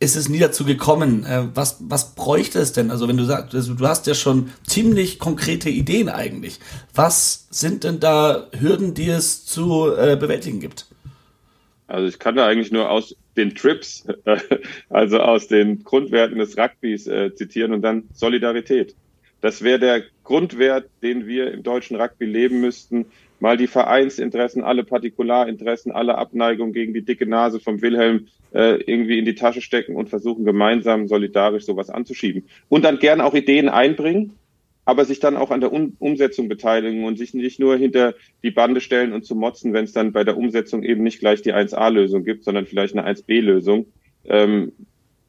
[0.00, 1.24] ist es nie dazu gekommen.
[1.24, 2.90] Äh, was, was bräuchte es denn?
[2.90, 6.58] Also wenn du sagst, also du hast ja schon ziemlich konkrete Ideen eigentlich.
[6.94, 10.86] Was sind denn da Hürden, die es zu äh, bewältigen gibt?
[11.86, 14.06] Also ich kann da eigentlich nur aus den Trips,
[14.88, 18.94] also aus den Grundwerten des Rugbys äh, zitieren und dann Solidarität.
[19.40, 23.06] Das wäre der Grundwert, den wir im deutschen Rugby leben müssten.
[23.40, 29.18] Mal die Vereinsinteressen, alle Partikularinteressen, alle Abneigung gegen die dicke Nase vom Wilhelm äh, irgendwie
[29.18, 32.44] in die Tasche stecken und versuchen gemeinsam solidarisch sowas anzuschieben.
[32.68, 34.34] Und dann gern auch Ideen einbringen,
[34.84, 38.50] aber sich dann auch an der um Umsetzung beteiligen und sich nicht nur hinter die
[38.50, 41.54] Bande stellen und zu motzen, wenn es dann bei der Umsetzung eben nicht gleich die
[41.54, 43.86] 1a-Lösung gibt, sondern vielleicht eine 1b-Lösung.
[44.24, 44.72] Ähm,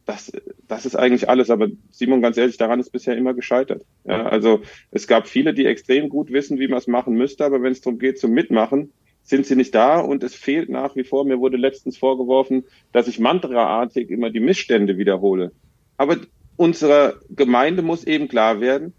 [0.06, 0.32] das,
[0.72, 1.50] das ist eigentlich alles.
[1.50, 3.84] Aber Simon, ganz ehrlich, daran ist bisher immer gescheitert.
[4.06, 7.62] Ja, also es gab viele, die extrem gut wissen, wie man es machen müsste, aber
[7.62, 11.04] wenn es darum geht zum Mitmachen, sind sie nicht da und es fehlt nach wie
[11.04, 11.26] vor.
[11.26, 15.52] Mir wurde letztens vorgeworfen, dass ich mantraartig immer die Missstände wiederhole.
[15.98, 16.16] Aber
[16.56, 18.94] unserer Gemeinde muss eben klar werden,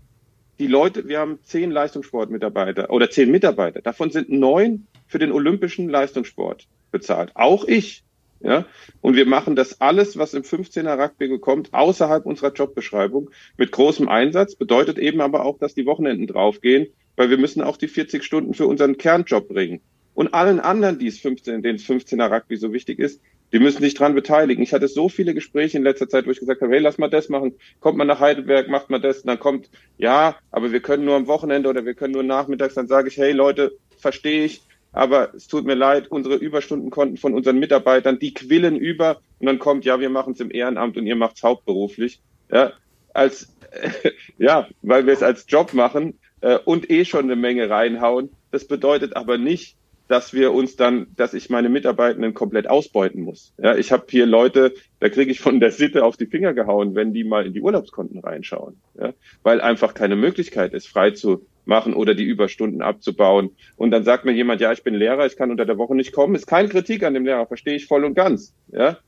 [0.58, 3.80] die Leute, wir haben zehn Leistungssportmitarbeiter oder zehn Mitarbeiter.
[3.80, 7.30] Davon sind neun für den olympischen Leistungssport bezahlt.
[7.32, 8.04] Auch ich.
[8.42, 8.66] Ja?
[9.00, 14.08] Und wir machen das alles, was im 15er Rugby kommt, außerhalb unserer Jobbeschreibung mit großem
[14.08, 14.54] Einsatz.
[14.54, 18.54] Bedeutet eben aber auch, dass die Wochenenden draufgehen, weil wir müssen auch die 40 Stunden
[18.54, 19.80] für unseren Kernjob bringen.
[20.14, 23.20] Und allen anderen, die es 15, denen es 15er Rugby so wichtig ist,
[23.52, 24.62] die müssen sich dran beteiligen.
[24.62, 27.08] Ich hatte so viele Gespräche in letzter Zeit, wo ich gesagt habe, hey, lass mal
[27.08, 27.54] das machen.
[27.80, 29.20] Kommt mal nach Heidelberg, macht mal das.
[29.20, 32.74] Und dann kommt, ja, aber wir können nur am Wochenende oder wir können nur nachmittags.
[32.74, 37.34] Dann sage ich, hey Leute, verstehe ich, aber es tut mir leid, unsere Überstundenkonten von
[37.34, 41.06] unseren Mitarbeitern, die quillen über und dann kommt, ja, wir machen es im Ehrenamt und
[41.06, 42.20] ihr macht es hauptberuflich.
[42.50, 42.72] Ja,
[43.14, 43.54] als,
[44.38, 48.30] ja, weil wir es als Job machen äh, und eh schon eine Menge reinhauen.
[48.50, 49.76] Das bedeutet aber nicht,
[50.08, 53.54] dass wir uns dann, dass ich meine Mitarbeitenden komplett ausbeuten muss.
[53.56, 56.94] Ja, ich habe hier Leute, da kriege ich von der Sitte auf die Finger gehauen,
[56.94, 61.46] wenn die mal in die Urlaubskonten reinschauen, ja, weil einfach keine Möglichkeit ist, frei zu
[61.64, 63.50] machen oder die Überstunden abzubauen.
[63.76, 66.12] Und dann sagt mir jemand, ja, ich bin Lehrer, ich kann unter der Woche nicht
[66.12, 66.34] kommen.
[66.34, 68.54] Ist keine Kritik an dem Lehrer, verstehe ich voll und ganz.
[68.72, 68.98] Ja,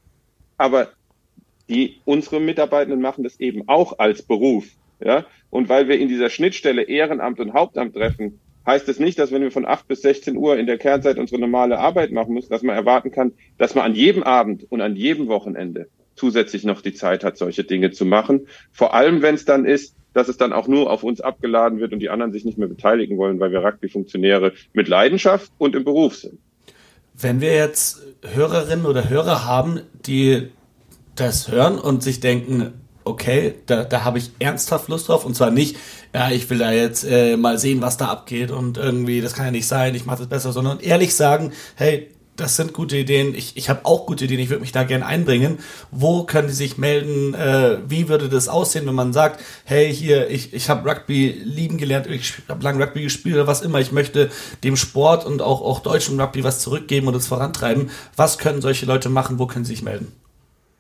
[0.57, 0.89] aber
[1.69, 4.67] die unsere Mitarbeitenden machen das eben auch als Beruf.
[5.01, 9.33] Ja, und weil wir in dieser Schnittstelle Ehrenamt und Hauptamt treffen, heißt es nicht, dass
[9.33, 12.51] wenn wir von 8 bis 16 Uhr in der Kernzeit unsere normale Arbeit machen müssen,
[12.51, 16.81] dass man erwarten kann, dass man an jedem Abend und an jedem Wochenende zusätzlich noch
[16.81, 18.47] die Zeit hat, solche Dinge zu machen.
[18.73, 21.93] Vor allem, wenn es dann ist, dass es dann auch nur auf uns abgeladen wird
[21.93, 25.85] und die anderen sich nicht mehr beteiligen wollen, weil wir Rugby-Funktionäre mit Leidenschaft und im
[25.85, 26.39] Beruf sind.
[27.17, 30.49] Wenn wir jetzt Hörerinnen oder Hörer haben, die
[31.15, 32.73] das hören und sich denken,
[33.05, 35.25] okay, da, da habe ich ernsthaft Lust drauf.
[35.25, 35.77] Und zwar nicht,
[36.15, 39.47] ja, ich will da jetzt äh, mal sehen, was da abgeht und irgendwie, das kann
[39.47, 43.35] ja nicht sein, ich mache das besser, sondern ehrlich sagen, hey, das sind gute Ideen,
[43.35, 45.59] ich, ich habe auch gute Ideen, ich würde mich da gerne einbringen.
[45.91, 47.35] Wo können die sich melden?
[47.35, 51.79] Äh, wie würde das aussehen, wenn man sagt, hey, hier, ich, ich habe Rugby lieben
[51.79, 54.31] gelernt, ich habe lange Rugby gespielt oder was immer, ich möchte
[54.65, 57.91] dem Sport und auch, auch deutschen Rugby was zurückgeben und es vorantreiben.
[58.17, 59.39] Was können solche Leute machen?
[59.39, 60.24] Wo können sie sich melden?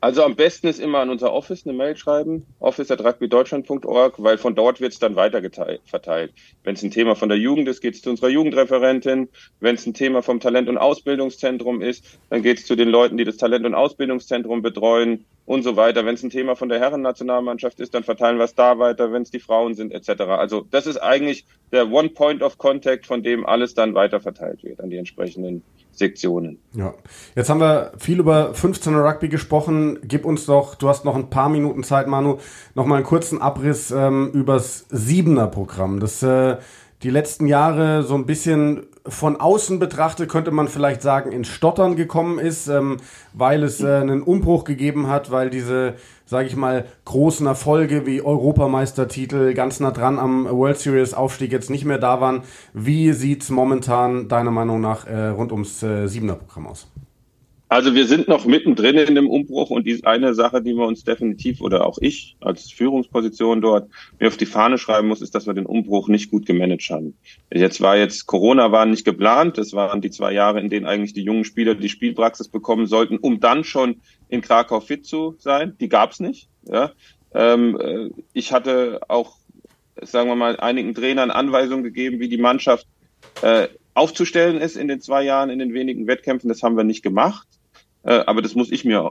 [0.04, 4.82] Also am besten ist immer an unser Office eine Mail schreiben, office.rugbydeutschland.org, weil von dort
[4.82, 5.40] wird es dann weiter
[5.86, 6.34] verteilt.
[6.62, 9.30] Wenn es ein Thema von der Jugend ist, geht es zu unserer Jugendreferentin.
[9.60, 13.16] Wenn es ein Thema vom Talent- und Ausbildungszentrum ist, dann geht es zu den Leuten,
[13.16, 15.24] die das Talent- und Ausbildungszentrum betreuen.
[15.46, 16.04] und so weiter.
[16.04, 19.22] Wenn es ein Thema von der Herrennationalmannschaft ist, dann verteilen wir es da weiter, wenn
[19.22, 20.22] es die Frauen sind, etc.
[20.22, 24.62] Also das ist eigentlich der One Point of Contact, von dem alles dann weiter verteilt
[24.64, 25.62] wird an die entsprechenden
[25.94, 26.58] Sektionen.
[26.72, 26.94] Ja,
[27.34, 29.98] jetzt haben wir viel über 15er Rugby gesprochen.
[30.02, 32.38] Gib uns doch, du hast noch ein paar Minuten Zeit, Manu,
[32.74, 36.00] noch mal einen kurzen Abriss ähm, übers Siebener Programm.
[36.00, 36.56] Das äh,
[37.02, 41.94] die letzten Jahre so ein bisschen von außen betrachtet könnte man vielleicht sagen, ins Stottern
[41.94, 42.96] gekommen ist, ähm,
[43.34, 48.22] weil es äh, einen Umbruch gegeben hat, weil diese, sage ich mal, großen Erfolge wie
[48.22, 52.42] Europameistertitel ganz nah dran am World Series Aufstieg jetzt nicht mehr da waren.
[52.72, 56.88] Wie sieht's momentan deiner Meinung nach äh, rund ums äh, Siebener Programm aus?
[57.74, 61.02] Also wir sind noch mittendrin in dem Umbruch und die eine Sache, die wir uns
[61.02, 65.48] definitiv oder auch ich als Führungsposition dort mir auf die Fahne schreiben muss, ist, dass
[65.48, 67.18] wir den Umbruch nicht gut gemanagt haben.
[67.52, 71.14] Jetzt war jetzt Corona war nicht geplant, das waren die zwei Jahre, in denen eigentlich
[71.14, 75.74] die jungen Spieler die Spielpraxis bekommen sollten, um dann schon in Krakau fit zu sein.
[75.80, 76.48] Die gab's nicht.
[76.70, 76.92] Ja.
[77.34, 79.38] Ähm, äh, ich hatte auch,
[80.00, 82.86] sagen wir mal, einigen Trainern Anweisungen gegeben, wie die Mannschaft
[83.42, 86.48] äh, aufzustellen ist in den zwei Jahren, in den wenigen Wettkämpfen.
[86.48, 87.48] Das haben wir nicht gemacht.
[88.04, 89.10] Äh, aber das muss ich mir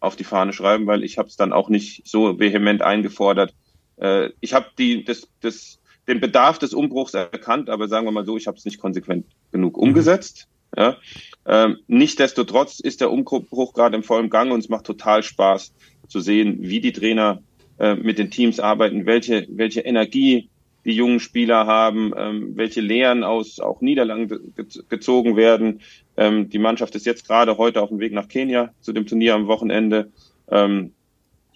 [0.00, 3.54] auf die Fahne schreiben, weil ich habe es dann auch nicht so vehement eingefordert.
[3.96, 8.26] Äh, ich habe die das, das, den Bedarf des Umbruchs erkannt, aber sagen wir mal
[8.26, 9.82] so, ich habe es nicht konsequent genug mhm.
[9.82, 10.48] umgesetzt.
[10.76, 10.96] Ja.
[11.46, 15.72] Ähm, Nichtsdestotrotz ist der Umbruch gerade im vollen Gang und es macht total Spaß
[16.06, 17.42] zu sehen, wie die Trainer
[17.78, 20.49] äh, mit den Teams arbeiten, welche, welche Energie
[20.84, 25.80] die jungen Spieler haben, ähm, welche Lehren aus auch Niederlagen ge gezogen werden.
[26.16, 29.34] Ähm, die Mannschaft ist jetzt gerade heute auf dem Weg nach Kenia zu dem Turnier
[29.34, 30.10] am Wochenende.
[30.50, 30.92] Ähm,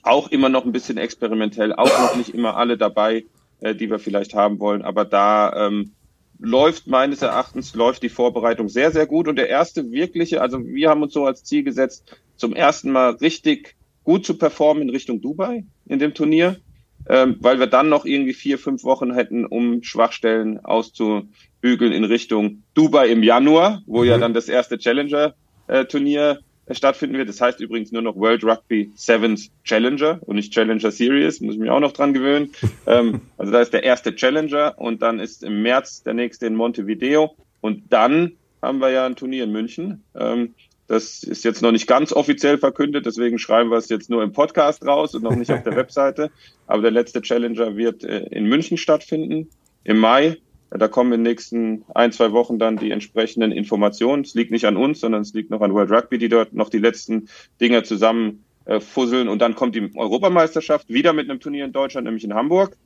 [0.03, 3.25] auch immer noch ein bisschen experimentell, auch noch nicht immer alle dabei,
[3.61, 4.83] äh, die wir vielleicht haben wollen.
[4.83, 5.93] Aber da ähm,
[6.39, 9.29] läuft meines Erachtens läuft die Vorbereitung sehr, sehr gut.
[9.29, 13.13] Und der erste wirkliche, also wir haben uns so als Ziel gesetzt, zum ersten Mal
[13.15, 16.61] richtig gut zu performen in Richtung Dubai in dem Turnier
[17.09, 22.63] ähm, weil wir dann noch irgendwie vier, fünf Wochen hätten, um Schwachstellen auszubügeln in Richtung
[22.75, 24.09] Dubai im Januar, wo mhm.
[24.09, 27.29] ja dann das erste Challenger-Turnier äh, stattfinden wird.
[27.29, 31.61] Das heißt übrigens nur noch World Rugby Sevens Challenger und nicht Challenger Series, muss ich
[31.61, 32.53] mich auch noch dran gewöhnen.
[32.87, 36.55] ähm, also da ist der erste Challenger und dann ist im März der nächste in
[36.55, 40.03] Montevideo und dann haben wir ja ein Turnier in München.
[40.15, 40.55] Ähm,
[40.87, 44.33] das ist jetzt noch nicht ganz offiziell verkündet, deswegen schreiben wir es jetzt nur im
[44.33, 46.31] Podcast raus und noch nicht auf der Webseite.
[46.67, 49.49] Aber der letzte Challenger wird äh, in München stattfinden
[49.85, 50.37] im Mai.
[50.71, 54.23] Da kommen in den nächsten ein, zwei Wochen dann die entsprechenden Informationen.
[54.25, 56.69] Es liegt nicht an uns, sondern es liegt noch an World Rugby, die dort noch
[56.69, 57.29] die letzten
[57.61, 59.29] Dinge zusammen äh, fusseln.
[59.29, 62.77] Und dann kommt die Europameisterschaft wieder mit einem Turnier in Deutschland, nämlich in Hamburg.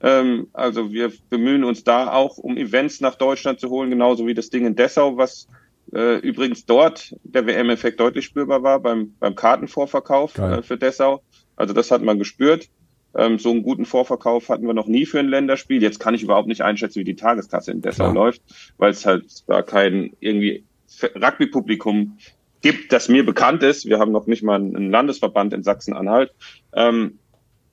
[0.00, 4.34] Ähm, also wir bemühen uns da auch, um Events nach Deutschland zu holen, genauso wie
[4.34, 5.48] das Ding in Dessau, was
[5.92, 11.22] äh, übrigens dort der WM-Effekt deutlich spürbar war beim, beim Kartenvorverkauf äh, für Dessau.
[11.56, 12.68] Also das hat man gespürt.
[13.14, 15.82] Ähm, so einen guten Vorverkauf hatten wir noch nie für ein Länderspiel.
[15.82, 18.14] Jetzt kann ich überhaupt nicht einschätzen, wie die Tageskasse in Dessau Klar.
[18.14, 18.42] läuft,
[18.76, 20.64] weil es halt da kein irgendwie
[21.02, 22.18] Rugby-Publikum
[22.60, 23.86] gibt, das mir bekannt ist.
[23.86, 26.32] Wir haben noch nicht mal einen Landesverband in Sachsen-Anhalt.
[26.72, 27.18] Ähm,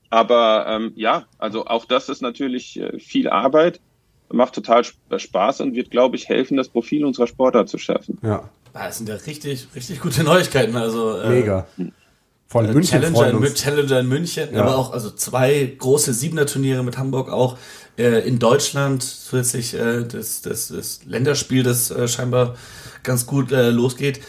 [0.09, 3.81] aber ähm, ja, also auch das ist natürlich äh, viel Arbeit
[4.31, 8.17] macht total äh, Spaß und wird, glaube ich, helfen, das Profil unserer Sportler zu schärfen.
[8.21, 8.49] Ja.
[8.73, 10.75] Das sind ja richtig, richtig gute Neuigkeiten.
[10.75, 11.67] Also, äh, Mega.
[12.47, 14.61] Von äh, München Challenger in, Challenger in München, ja.
[14.61, 17.57] aber auch also zwei große Siebener-Turniere mit Hamburg auch
[17.97, 22.55] äh, in Deutschland zusätzlich äh, das, das, das Länderspiel, das äh, scheinbar
[23.03, 24.19] ganz gut äh, losgeht.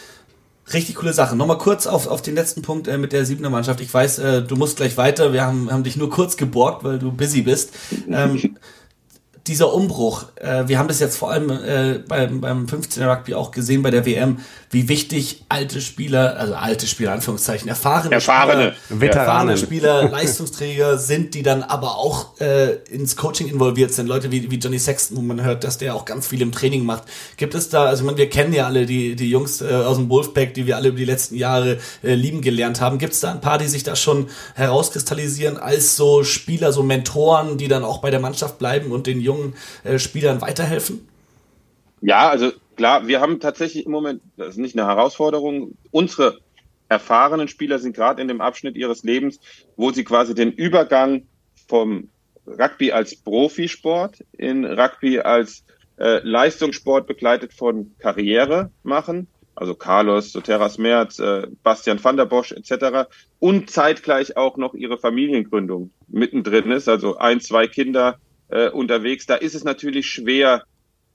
[0.72, 1.36] Richtig coole Sache.
[1.36, 3.80] Nochmal kurz auf, auf den letzten Punkt äh, mit der Siebener Mannschaft.
[3.80, 5.32] Ich weiß, äh, du musst gleich weiter.
[5.32, 7.72] Wir haben, haben dich nur kurz geborgt, weil du busy bist.
[8.08, 8.56] Ähm,
[9.46, 13.50] dieser Umbruch, äh, wir haben das jetzt vor allem äh, beim, beim 15er Rugby auch
[13.50, 14.38] gesehen bei der WM,
[14.70, 19.28] wie wichtig alte Spieler, also alte Spieler, Anführungszeichen, erfahrene, erfahrene Spieler, Veteranen.
[19.28, 24.08] erfahrene Spieler, Leistungsträger sind, die dann aber auch äh, ins Coaching involviert sind.
[24.08, 26.84] Leute wie, wie Johnny Sexton, wo man hört, dass der auch ganz viel im Training
[26.84, 27.04] macht.
[27.36, 30.08] Gibt es da, also man, wir kennen ja alle die, die Jungs äh, aus dem
[30.08, 32.98] Wolfpack, die wir alle über die letzten Jahre äh, lieben gelernt haben.
[32.98, 37.58] Gibt es da ein paar, die sich da schon herauskristallisieren als so Spieler, so Mentoren,
[37.58, 39.35] die dann auch bei der Mannschaft bleiben und den jungen
[39.84, 41.08] äh, Spielern weiterhelfen?
[42.00, 46.38] Ja, also klar, wir haben tatsächlich im Moment, das ist nicht eine Herausforderung, unsere
[46.88, 49.40] erfahrenen Spieler sind gerade in dem Abschnitt ihres Lebens,
[49.76, 51.26] wo sie quasi den Übergang
[51.68, 52.08] vom
[52.46, 55.64] Rugby als Profisport in Rugby als
[55.98, 59.26] äh, Leistungssport begleitet von Karriere machen.
[59.54, 63.08] Also Carlos, Soteras Merz, äh, Bastian van der Bosch etc.
[63.38, 66.88] Und zeitgleich auch noch ihre Familiengründung mittendrin ist.
[66.88, 69.26] Also ein, zwei Kinder äh, unterwegs.
[69.26, 70.64] Da ist es natürlich schwer,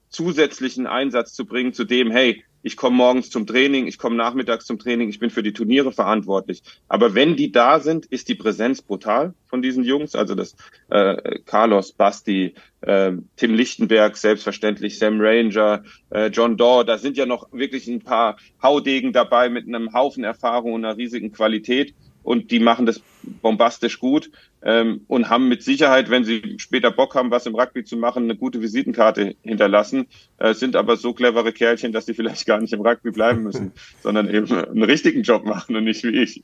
[0.10, 4.66] zusätzlichen Einsatz zu bringen zu dem, hey, ich komme morgens zum Training, ich komme nachmittags
[4.66, 6.62] zum Training, ich bin für die Turniere verantwortlich.
[6.88, 10.16] Aber wenn die da sind, ist die Präsenz brutal von diesen Jungs.
[10.16, 10.56] Also das
[10.90, 17.26] äh, Carlos, Basti, äh, Tim Lichtenberg, selbstverständlich Sam Ranger, äh, John Daw, da sind ja
[17.26, 22.52] noch wirklich ein paar Haudegen dabei mit einem Haufen Erfahrung und einer riesigen Qualität und
[22.52, 23.02] die machen das
[23.42, 24.32] bombastisch gut
[24.64, 28.24] ähm, und haben mit Sicherheit, wenn sie später Bock haben, was im Rugby zu machen,
[28.24, 30.08] eine gute Visitenkarte hinterlassen,
[30.38, 33.72] äh, sind aber so clevere Kerlchen, dass sie vielleicht gar nicht im Rugby bleiben müssen,
[34.04, 36.44] sondern eben einen richtigen Job machen und nicht wie ich.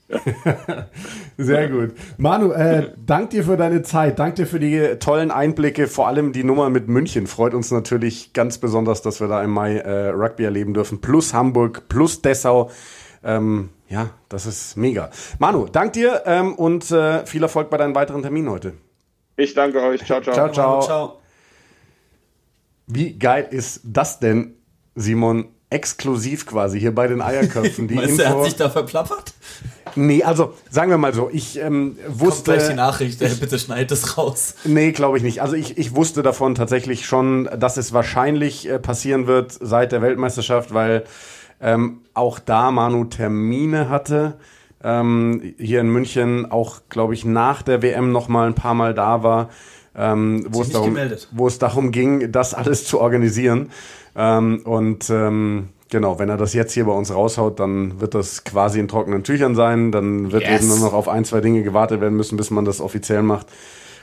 [1.38, 1.92] Sehr gut.
[2.18, 6.34] Manu, äh, dank dir für deine Zeit, dank dir für die tollen Einblicke, vor allem
[6.34, 7.28] die Nummer mit München.
[7.28, 11.34] Freut uns natürlich ganz besonders, dass wir da im Mai äh, Rugby erleben dürfen, plus
[11.34, 12.72] Hamburg, plus Dessau.
[13.24, 15.10] Ähm, ja, das ist mega.
[15.40, 18.74] Manu, dank dir ähm, und äh, viel Erfolg bei deinen weiteren Terminen heute.
[19.38, 20.04] Ich danke euch.
[20.04, 20.34] Ciao, ciao.
[20.34, 20.82] Ciao, ciao.
[20.82, 21.22] ciao.
[22.88, 24.56] Wie geil ist das denn,
[24.96, 25.50] Simon?
[25.70, 27.90] Exklusiv quasi hier bei den Eierköpfen.
[27.90, 28.22] Die Meinst Info.
[28.24, 29.34] Er hat sich da verplappert?
[29.96, 32.52] Nee, also sagen wir mal so, ich ähm, wusste.
[32.52, 34.56] Kommt gleich die Nachricht, ich, bitte schneid es raus.
[34.64, 35.42] Nee, glaube ich nicht.
[35.42, 40.02] Also ich, ich wusste davon tatsächlich schon, dass es wahrscheinlich äh, passieren wird seit der
[40.02, 41.04] Weltmeisterschaft, weil
[41.62, 44.38] ähm, auch da Manu Termine hatte.
[44.84, 48.94] Ähm, hier in München auch, glaube ich, nach der WM noch mal ein paar Mal
[48.94, 49.50] da war,
[49.96, 50.96] ähm, wo, es darum,
[51.32, 53.72] wo es darum ging, das alles zu organisieren.
[54.16, 58.44] Ähm, und ähm, genau, wenn er das jetzt hier bei uns raushaut, dann wird das
[58.44, 59.92] quasi in trockenen Tüchern sein.
[59.92, 60.62] Dann wird yes.
[60.62, 63.48] eben nur noch auf ein, zwei Dinge gewartet werden müssen, bis man das offiziell macht.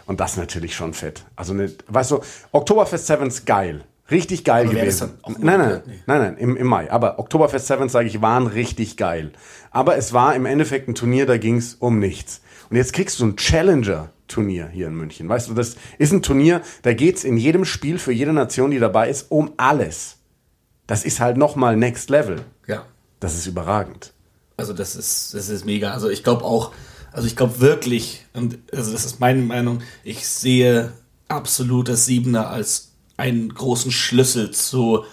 [0.06, 1.24] Und das natürlich schon fett.
[1.34, 2.20] Also, ne, weißt du,
[2.52, 3.84] Oktoberfest Sevens geil.
[4.10, 5.12] Richtig geil Aber gewesen.
[5.38, 5.92] Nein, nein, nee.
[6.06, 6.90] nein, nein, im, im Mai.
[6.90, 9.32] Aber Oktoberfest Sevens, sage ich, waren richtig geil.
[9.70, 12.42] Aber es war im Endeffekt ein Turnier, da ging es um nichts.
[12.68, 15.28] Und jetzt kriegst du ein Challenger-Turnier hier in München.
[15.28, 18.78] Weißt du, das ist ein Turnier, da geht's in jedem Spiel für jede Nation, die
[18.78, 20.16] dabei ist, um alles.
[20.86, 22.44] Das ist halt nochmal Next Level.
[22.66, 22.84] Ja.
[23.20, 24.12] Das ist überragend.
[24.56, 25.92] Also das ist, das ist mega.
[25.92, 26.72] Also ich glaube auch,
[27.10, 30.92] also ich glaube wirklich, und also das ist meine Meinung, ich sehe
[31.28, 35.04] absolut das Siebener als einen großen Schlüssel zu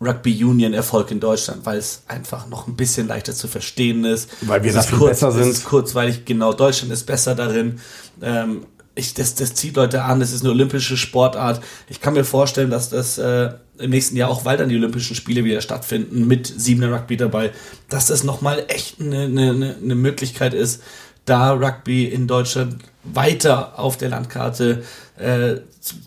[0.00, 4.30] Rugby Union Erfolg in Deutschland, weil es einfach noch ein bisschen leichter zu verstehen ist.
[4.42, 5.64] Weil wir da viel kurz, besser sind.
[5.64, 7.80] Kurzweilig, genau, Deutschland ist besser darin.
[8.22, 11.62] Ähm, ich, das, das zieht Leute an, das ist eine olympische Sportart.
[11.88, 15.16] Ich kann mir vorstellen, dass das äh, im nächsten Jahr, auch weil dann die Olympischen
[15.16, 17.52] Spiele wieder stattfinden, mit siebener Rugby dabei,
[17.88, 20.82] dass das nochmal echt eine, eine, eine Möglichkeit ist,
[21.24, 24.82] da Rugby in Deutschland weiter auf der Landkarte
[25.18, 25.56] äh,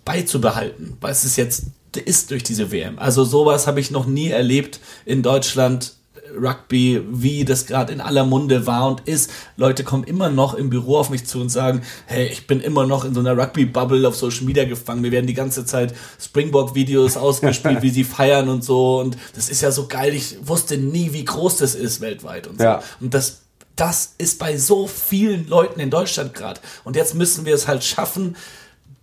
[0.05, 1.63] beizubehalten, weil es ist jetzt
[2.05, 2.97] ist durch diese WM.
[2.97, 5.93] Also sowas habe ich noch nie erlebt in Deutschland.
[6.35, 9.29] Rugby, wie das gerade in aller Munde war und ist.
[9.55, 12.87] Leute kommen immer noch im Büro auf mich zu und sagen, hey, ich bin immer
[12.87, 15.03] noch in so einer Rugby-Bubble auf Social Media gefangen.
[15.03, 18.99] Wir werden die ganze Zeit Springbok-Videos ausgespielt, wie sie feiern und so.
[18.99, 20.13] Und das ist ja so geil.
[20.13, 22.63] Ich wusste nie, wie groß das ist weltweit und so.
[22.63, 22.81] Ja.
[22.99, 23.42] Und das
[23.75, 26.61] das ist bei so vielen Leuten in Deutschland gerade.
[26.83, 28.35] Und jetzt müssen wir es halt schaffen,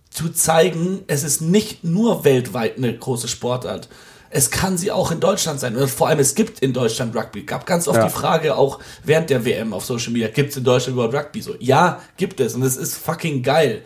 [0.09, 3.87] zu zeigen, es ist nicht nur weltweit eine große Sportart.
[4.29, 5.75] Es kann sie auch in Deutschland sein.
[5.75, 7.43] Und vor allem, es gibt in Deutschland Rugby.
[7.43, 8.05] Gab ganz oft ja.
[8.05, 11.41] die Frage auch während der WM auf Social Media, gibt es in Deutschland überhaupt Rugby?
[11.41, 12.55] So, ja, gibt es.
[12.55, 13.83] Und es ist fucking geil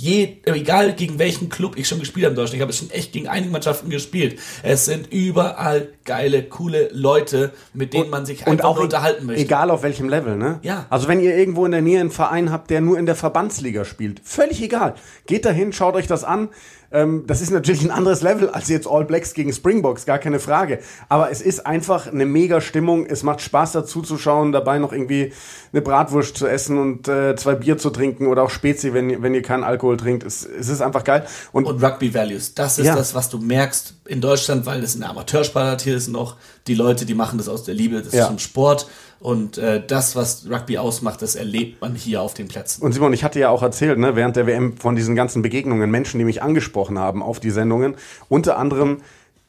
[0.00, 3.12] je, egal gegen welchen Club ich schon gespielt habe in Deutschland, ich habe schon echt
[3.12, 4.38] gegen einige Mannschaften gespielt.
[4.62, 9.42] Es sind überall geile, coole Leute, mit denen und, man sich einfach auch unterhalten möchte.
[9.42, 10.60] Egal auf welchem Level, ne?
[10.62, 10.86] Ja.
[10.90, 13.84] Also wenn ihr irgendwo in der Nähe einen Verein habt, der nur in der Verbandsliga
[13.84, 14.94] spielt, völlig egal.
[15.26, 16.48] Geht dahin, schaut euch das an.
[16.90, 20.40] Ähm, das ist natürlich ein anderes Level als jetzt All Blacks gegen Springboks, gar keine
[20.40, 20.78] Frage.
[21.08, 23.04] Aber es ist einfach eine mega Stimmung.
[23.06, 25.32] Es macht Spaß dazu zu schauen, dabei noch irgendwie
[25.72, 29.34] eine Bratwurst zu essen und äh, zwei Bier zu trinken oder auch Spezi, wenn, wenn
[29.34, 30.24] ihr keinen Alkohol trinkt.
[30.24, 31.26] Es, es ist einfach geil.
[31.52, 32.96] Und, und Rugby Values, das ist ja.
[32.96, 36.36] das, was du merkst in Deutschland, weil es ein Amateursport hier ist noch.
[36.68, 38.22] Die Leute, die machen das aus der Liebe, das ja.
[38.22, 38.86] ist zum Sport.
[39.20, 42.82] Und äh, das, was Rugby ausmacht, das erlebt man hier auf den Plätzen.
[42.82, 45.90] Und Simon, ich hatte ja auch erzählt, ne, während der WM von diesen ganzen Begegnungen,
[45.90, 47.96] Menschen, die mich angesprochen haben auf die Sendungen,
[48.28, 48.98] unter anderem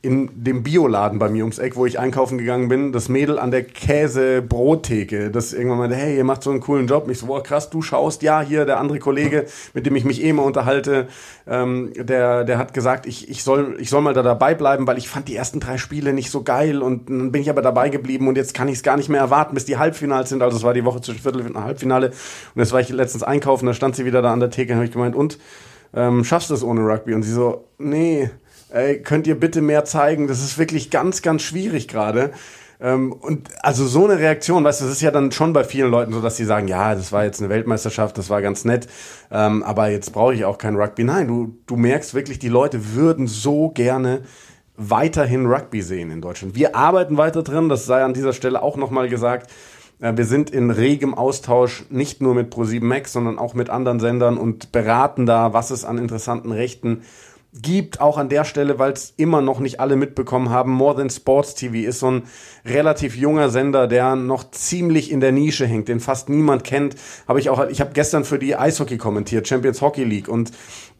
[0.01, 3.51] in dem Bioladen bei mir ums Eck, wo ich einkaufen gegangen bin, das Mädel an
[3.51, 7.05] der Käse-Brottheke, das irgendwann meinte, hey, ihr macht so einen coolen Job.
[7.05, 8.21] Mich so, boah, krass, du schaust.
[8.21, 11.09] Ja, hier, der andere Kollege, mit dem ich mich eh immer unterhalte,
[11.47, 14.97] ähm, der, der hat gesagt, ich, ich, soll, ich soll mal da dabei bleiben, weil
[14.97, 17.89] ich fand die ersten drei Spiele nicht so geil und dann bin ich aber dabei
[17.89, 20.41] geblieben und jetzt kann ich es gar nicht mehr erwarten, bis die Halbfinals sind.
[20.41, 22.11] Also es war die Woche zwischen Viertel und Halbfinale
[22.55, 24.77] und jetzt war ich letztens einkaufen, da stand sie wieder da an der Theke und
[24.77, 25.39] habe ich gemeint, und,
[25.93, 27.13] ähm, schaffst du es ohne Rugby?
[27.13, 28.29] Und sie so, nee,
[28.69, 30.27] ey, könnt ihr bitte mehr zeigen?
[30.27, 32.31] Das ist wirklich ganz, ganz schwierig gerade.
[32.81, 35.91] Ähm, und also so eine Reaktion, weißt du, das ist ja dann schon bei vielen
[35.91, 38.87] Leuten so, dass sie sagen, ja, das war jetzt eine Weltmeisterschaft, das war ganz nett,
[39.31, 41.03] ähm, aber jetzt brauche ich auch kein Rugby.
[41.03, 44.21] Nein, du, du merkst wirklich, die Leute würden so gerne
[44.77, 46.55] weiterhin Rugby sehen in Deutschland.
[46.55, 49.51] Wir arbeiten weiter drin, das sei an dieser Stelle auch nochmal gesagt.
[49.99, 53.99] Äh, wir sind in regem Austausch nicht nur mit Pro7 Max, sondern auch mit anderen
[53.99, 57.01] Sendern und beraten da, was es an interessanten Rechten
[57.53, 60.71] gibt, auch an der Stelle, weil es immer noch nicht alle mitbekommen haben.
[60.71, 62.23] More Than Sports TV ist so ein
[62.63, 66.95] relativ junger Sender, der noch ziemlich in der Nische hängt, den fast niemand kennt.
[67.27, 70.51] Habe ich auch, ich habe gestern für die Eishockey kommentiert, Champions Hockey League und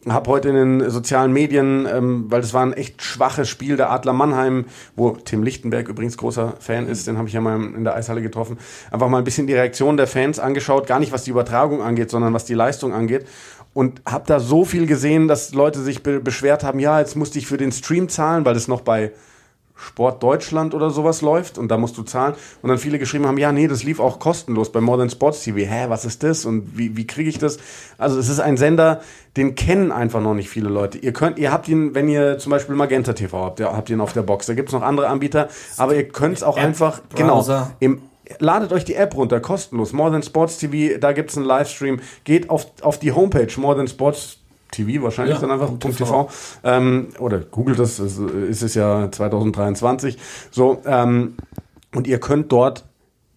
[0.08, 3.90] habe heute in den sozialen Medien, ähm, weil das war ein echt schwaches Spiel der
[3.90, 4.64] Adler Mannheim,
[4.96, 8.22] wo Tim Lichtenberg übrigens großer Fan ist, den habe ich ja mal in der Eishalle
[8.22, 8.58] getroffen,
[8.90, 12.10] einfach mal ein bisschen die Reaktion der Fans angeschaut, gar nicht was die Übertragung angeht,
[12.10, 13.26] sondern was die Leistung angeht
[13.72, 17.38] und habe da so viel gesehen, dass Leute sich be beschwert haben, ja, jetzt musste
[17.38, 19.12] ich für den Stream zahlen, weil das noch bei
[19.80, 22.34] Sport Deutschland oder sowas läuft und da musst du zahlen.
[22.62, 25.58] Und dann viele geschrieben haben, ja, nee, das lief auch kostenlos bei Modern Sports TV.
[25.58, 27.58] Hä, was ist das und wie, wie kriege ich das?
[27.96, 29.00] Also es ist ein Sender,
[29.36, 30.98] den kennen einfach noch nicht viele Leute.
[30.98, 34.00] Ihr könnt, ihr habt ihn, wenn ihr zum Beispiel Magenta TV habt, ihr habt ihn
[34.00, 34.46] auf der Box.
[34.46, 37.72] Da gibt's noch andere Anbieter, aber ihr könnt es auch App, einfach, genau, Browser.
[37.80, 38.02] genau, im
[38.38, 39.92] ladet euch die App runter, kostenlos.
[39.92, 42.00] More Than Sports TV, da gibt es einen Livestream.
[42.24, 44.38] Geht auf, auf die Homepage More Than Sports
[44.70, 46.30] TV wahrscheinlich ja, dann einfach .tv, TV.
[46.62, 50.16] Ähm, oder googelt das, es ist es ja 2023.
[50.50, 51.34] So ähm,
[51.94, 52.84] und ihr könnt dort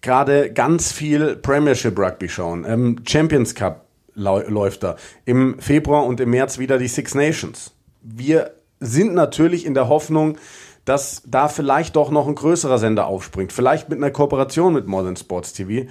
[0.00, 2.64] gerade ganz viel Premiership Rugby schauen.
[2.68, 3.84] Ähm, Champions Cup
[4.14, 4.96] läuft da.
[5.24, 7.72] Im Februar und im März wieder die Six Nations.
[8.02, 10.36] Wir sind natürlich in der Hoffnung,
[10.84, 13.52] dass da vielleicht doch noch ein größerer Sender aufspringt.
[13.52, 15.88] Vielleicht mit einer Kooperation mit Modern Sports TV.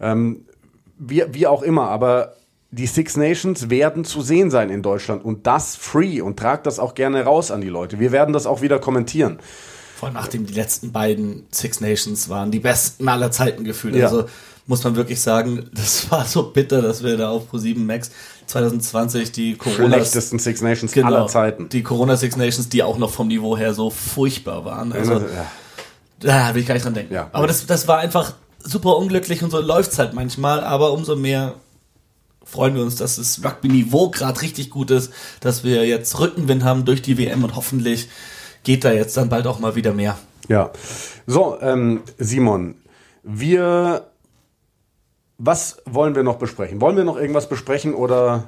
[0.00, 0.46] Ähm,
[0.98, 2.34] wie, wie auch immer, aber
[2.70, 6.78] die Six Nations werden zu sehen sein in Deutschland und das free und tragt das
[6.78, 7.98] auch gerne raus an die Leute.
[7.98, 9.40] Wir werden das auch wieder kommentieren.
[9.96, 13.96] Vor allem nachdem die letzten beiden Six Nations waren die besten aller Zeiten gefühlt.
[13.96, 14.06] Ja.
[14.06, 14.26] Also
[14.66, 18.10] muss man wirklich sagen, das war so bitter, dass wir da auf Pro7 Max
[18.50, 21.68] 2020 die Corona schlechtesten Six Nations genau, aller Zeiten.
[21.68, 24.92] Die Corona Six Nations, die auch noch vom Niveau her so furchtbar waren.
[24.92, 25.46] Also ja.
[26.20, 27.14] da will ich gar nicht dran denken.
[27.14, 27.28] Ja.
[27.32, 31.54] Aber das, das war einfach super unglücklich und so läuft's halt manchmal, aber umso mehr
[32.44, 36.84] freuen wir uns, dass das Rugby-Niveau gerade richtig gut ist, dass wir jetzt Rückenwind haben
[36.84, 38.08] durch die WM und hoffentlich
[38.64, 40.18] geht da jetzt dann bald auch mal wieder mehr.
[40.48, 40.70] Ja.
[41.26, 42.74] So, ähm, Simon,
[43.22, 44.09] wir
[45.40, 46.80] was wollen wir noch besprechen?
[46.80, 48.44] Wollen wir noch irgendwas besprechen oder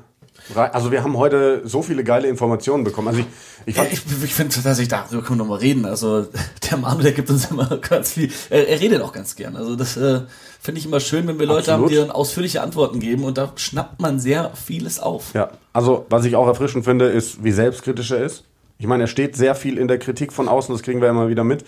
[0.56, 3.08] also wir haben heute so viele geile Informationen bekommen.
[3.08, 3.26] Also ich,
[3.64, 5.86] ich, ja, ich, ich finde, dass ich darüber können wir noch mal reden.
[5.86, 6.26] Also
[6.70, 8.30] der Manu, der gibt uns immer ganz viel.
[8.50, 9.56] Er, er redet auch ganz gern.
[9.56, 10.22] Also das äh,
[10.60, 11.82] finde ich immer schön, wenn wir Leute Absolut.
[11.82, 15.32] haben, die dann ausführliche Antworten geben und da schnappt man sehr vieles auf.
[15.32, 18.44] Ja, also was ich auch erfrischend finde, ist, wie selbstkritisch er ist.
[18.78, 21.28] Ich meine, er steht sehr viel in der Kritik von außen, das kriegen wir immer
[21.28, 21.64] wieder mit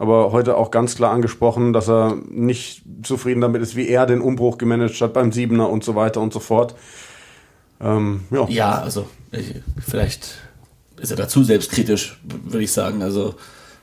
[0.00, 4.22] aber heute auch ganz klar angesprochen, dass er nicht zufrieden damit ist, wie er den
[4.22, 6.74] Umbruch gemanagt hat beim Siebener und so weiter und so fort.
[7.82, 8.48] Ähm, ja.
[8.48, 10.38] ja, also ich, vielleicht
[10.96, 13.02] ist er dazu selbstkritisch, würde ich sagen.
[13.02, 13.34] Also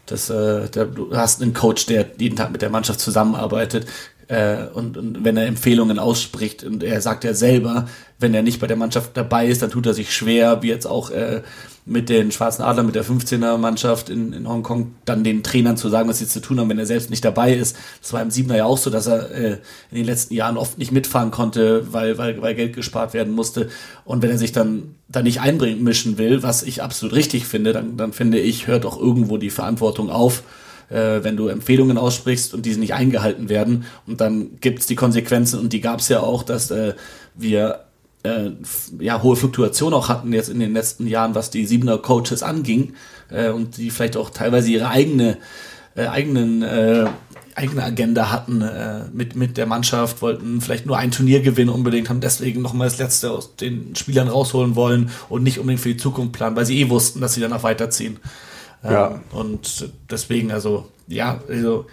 [0.07, 3.85] das, äh, der, du hast einen Coach, der jeden Tag mit der Mannschaft zusammenarbeitet,
[4.27, 7.87] äh, und, und wenn er Empfehlungen ausspricht und er sagt ja selber,
[8.19, 10.85] wenn er nicht bei der Mannschaft dabei ist, dann tut er sich schwer, wie jetzt
[10.85, 11.41] auch äh,
[11.85, 15.87] mit den Schwarzen Adlern, mit der 15er Mannschaft in, in Hongkong, dann den Trainern zu
[15.87, 17.77] sagen, was sie zu tun haben, wenn er selbst nicht dabei ist.
[18.01, 19.51] Das war im Siebener ja auch so, dass er äh,
[19.91, 23.69] in den letzten Jahren oft nicht mitfahren konnte, weil, weil, weil Geld gespart werden musste.
[24.03, 27.71] Und wenn er sich dann da nicht einbringen mischen will, was ich absolut richtig finde,
[27.71, 30.43] dann, dann finde ich, hört auch irgendwo die Verantwortung auf
[30.89, 33.85] äh, wenn du Empfehlungen aussprichst und diese nicht eingehalten werden.
[34.05, 36.93] Und dann gibt's die Konsequenzen und die gab's ja auch, dass äh,
[37.35, 37.85] wir
[38.23, 38.51] äh,
[38.99, 42.93] ja, hohe Fluktuation auch hatten jetzt in den letzten Jahren, was die Siebener Coaches anging
[43.29, 45.37] äh, und die vielleicht auch teilweise ihre eigene
[45.95, 47.07] äh, eigenen äh,
[47.55, 52.09] eigene Agenda hatten äh, mit mit der Mannschaft, wollten vielleicht nur ein Turnier gewinnen unbedingt,
[52.09, 55.89] haben deswegen noch mal das letzte aus den Spielern rausholen wollen und nicht unbedingt für
[55.89, 58.19] die Zukunft planen, weil sie eh wussten, dass sie danach weiterziehen.
[58.83, 59.11] Ja.
[59.11, 61.85] Ähm, und deswegen, also, ja, also,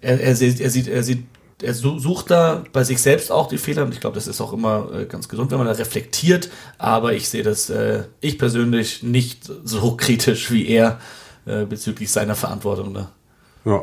[0.00, 1.26] er, er, sieht, er sieht, er sieht,
[1.60, 4.52] er sucht da bei sich selbst auch die Fehler und ich glaube, das ist auch
[4.52, 9.02] immer äh, ganz gesund, wenn man da reflektiert, aber ich sehe das, äh, ich persönlich
[9.02, 11.00] nicht so kritisch wie er
[11.46, 13.10] äh, bezüglich seiner Verantwortung da.
[13.64, 13.82] Ja.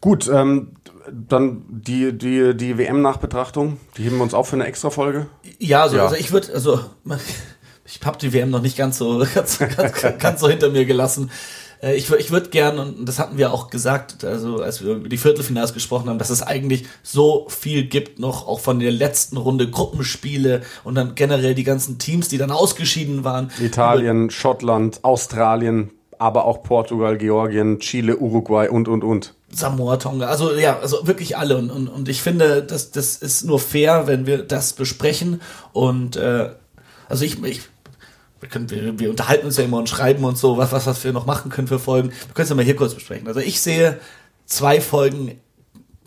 [0.00, 0.72] Gut, ähm,
[1.10, 5.26] dann die, die, die WM-Nachbetrachtung, die heben wir uns auf für eine extra Folge.
[5.58, 6.04] Ja, also, ja.
[6.04, 6.80] also ich würde, also
[7.86, 11.30] ich habe die WM noch nicht ganz so, ganz, ganz, ganz so hinter mir gelassen.
[11.82, 15.08] Äh, ich, ich würde gern, und das hatten wir auch gesagt, also als wir über
[15.08, 19.36] die Viertelfinals gesprochen haben, dass es eigentlich so viel gibt, noch auch von der letzten
[19.36, 23.50] Runde Gruppenspiele und dann generell die ganzen Teams, die dann ausgeschieden waren.
[23.60, 29.34] Italien, Schottland, Australien, aber auch Portugal, Georgien, Chile, Uruguay und, und, und.
[29.50, 31.56] Samoa, Tonga, also ja, also wirklich alle.
[31.56, 35.40] Und, und, und ich finde, das, das ist nur fair, wenn wir das besprechen.
[35.72, 36.50] Und äh,
[37.08, 37.60] also ich, ich
[38.44, 41.02] wir, können, wir, wir unterhalten uns ja immer und schreiben und so, was, was, was
[41.02, 42.10] wir noch machen können für Folgen.
[42.10, 43.26] Wir können es ja mal hier kurz besprechen.
[43.26, 43.98] Also ich sehe
[44.44, 45.40] zwei Folgen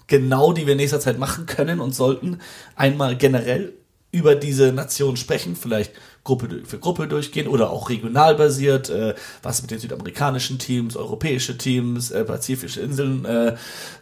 [0.06, 2.40] genau, die wir in nächster Zeit machen können und sollten.
[2.76, 3.74] Einmal generell
[4.12, 9.62] über diese Nation sprechen, vielleicht Gruppe für Gruppe durchgehen oder auch regional basiert, äh, was
[9.64, 13.56] mit den südamerikanischen Teams, europäische Teams, äh, pazifische Inseln, äh,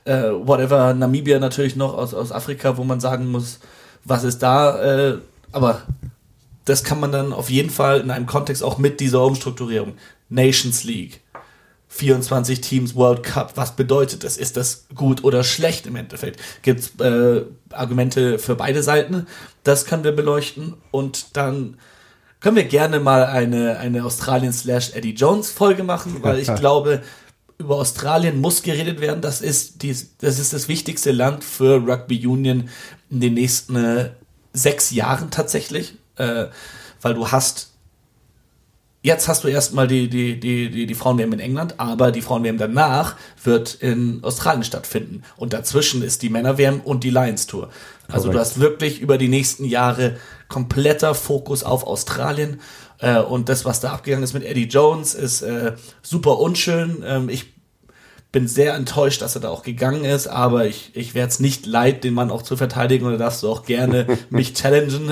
[0.04, 3.60] äh, whatever, Namibia natürlich noch aus, aus Afrika, wo man sagen muss,
[4.04, 5.18] was ist da, äh,
[5.52, 5.84] aber
[6.66, 9.94] das kann man dann auf jeden Fall in einem Kontext auch mit dieser Umstrukturierung.
[10.30, 11.22] Nations League,
[11.90, 14.38] 24 Teams World Cup, was bedeutet das?
[14.38, 16.40] Ist das gut oder schlecht im Endeffekt?
[16.64, 19.28] Gibt es äh, Argumente für beide Seiten?
[19.64, 21.78] Das können wir beleuchten und dann
[22.40, 27.02] können wir gerne mal eine, eine Australien slash Eddie Jones Folge machen, weil ich glaube,
[27.58, 29.22] über Australien muss geredet werden.
[29.22, 32.70] Das ist, die, das ist das wichtigste Land für Rugby Union
[33.10, 34.10] in den nächsten äh,
[34.54, 36.46] sechs Jahren tatsächlich, äh,
[37.02, 37.72] weil du hast
[39.06, 42.58] Jetzt hast du erstmal die, die, die, die, die Frauen-WM in England, aber die Frauen-WM
[42.58, 45.22] danach wird in Australien stattfinden.
[45.38, 47.70] Und dazwischen ist die Männer-WM und die Lions-Tour.
[48.08, 52.60] Also du hast wirklich über die nächsten Jahre kompletter Fokus auf Australien.
[52.98, 57.04] Äh, und das, was da abgegangen ist mit Eddie Jones, ist äh, super unschön.
[57.06, 57.54] Ähm, ich
[58.32, 61.68] bin sehr enttäuscht, dass er da auch gegangen ist, aber ich, ich werde es nicht
[61.68, 65.12] leid, den Mann auch zu verteidigen oder darfst du auch gerne mich challengen.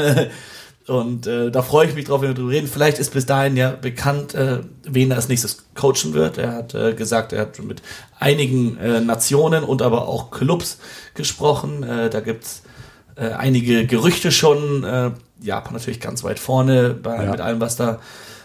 [0.87, 2.67] Und äh, da freue ich mich drauf, wenn wir darüber reden.
[2.67, 6.37] Vielleicht ist bis dahin ja bekannt, äh, wen er als nächstes coachen wird.
[6.37, 7.81] Er hat äh, gesagt, er hat mit
[8.19, 10.79] einigen äh, Nationen und aber auch Clubs
[11.13, 11.83] gesprochen.
[11.83, 12.63] Äh, da gibt's
[13.15, 14.83] äh, einige Gerüchte schon.
[14.83, 15.11] Äh,
[15.41, 17.31] Japan natürlich ganz weit vorne bei, ja.
[17.31, 17.99] mit allem, was da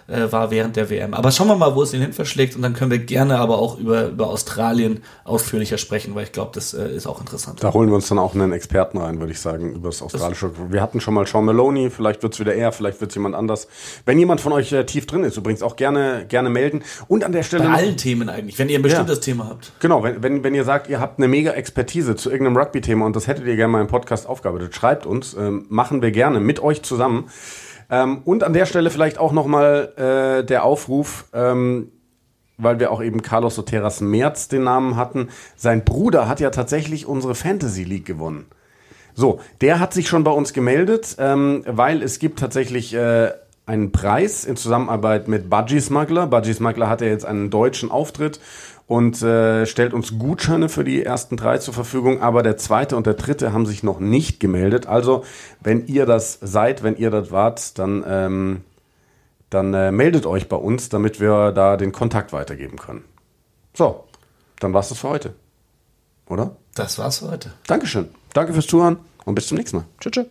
[0.08, 1.14] äh, war während der WM.
[1.14, 3.58] Aber schauen wir mal, wo es ihn hin verschlägt und dann können wir gerne aber
[3.58, 7.62] auch über, über Australien ausführlicher sprechen, weil ich glaube, das äh, ist auch interessant.
[7.62, 10.48] Da holen wir uns dann auch einen Experten rein, würde ich sagen, über das australische.
[10.48, 13.14] Das wir hatten schon mal Sean Maloney, vielleicht wird es wieder er, vielleicht wird es
[13.14, 13.68] jemand anders.
[14.06, 16.82] Wenn jemand von euch äh, tief drin ist, übrigens auch gerne, gerne melden.
[17.06, 17.64] Und an der Stelle.
[17.64, 19.22] Bei allen Themen eigentlich, wenn ihr ein bestimmtes ja.
[19.22, 19.72] Thema habt.
[19.80, 23.14] Genau, wenn, wenn, wenn ihr sagt, ihr habt eine mega Expertise zu irgendeinem Rugby-Thema und
[23.14, 26.60] das hättet ihr gerne mal im Podcast aufgearbeitet, schreibt uns, ähm, machen wir gerne mit
[26.62, 27.28] euch zusammen.
[27.90, 31.90] Ähm, und an der Stelle vielleicht auch nochmal äh, der Aufruf, ähm,
[32.58, 35.28] weil wir auch eben Carlos Soteras Merz den Namen hatten.
[35.56, 38.46] Sein Bruder hat ja tatsächlich unsere Fantasy League gewonnen.
[39.14, 43.32] So, der hat sich schon bei uns gemeldet, ähm, weil es gibt tatsächlich äh,
[43.66, 46.26] einen Preis in Zusammenarbeit mit Budgie Smuggler.
[46.26, 48.40] Budgie Smuggler hat ja jetzt einen deutschen Auftritt
[48.88, 53.06] und äh, stellt uns Gutscheine für die ersten drei zur Verfügung, aber der zweite und
[53.06, 54.86] der dritte haben sich noch nicht gemeldet.
[54.86, 55.24] Also,
[55.60, 58.60] wenn ihr das seid, wenn ihr das wart, dann, ähm,
[59.50, 63.04] dann äh, meldet euch bei uns, damit wir da den Kontakt weitergeben können.
[63.74, 64.04] So,
[64.58, 65.34] dann war's das für heute.
[66.26, 66.56] Oder?
[66.74, 67.52] Das war's für heute.
[67.66, 68.08] Dankeschön.
[68.32, 69.84] Danke fürs Zuhören und bis zum nächsten Mal.
[70.00, 70.12] Tschüss.
[70.12, 70.26] tschüss.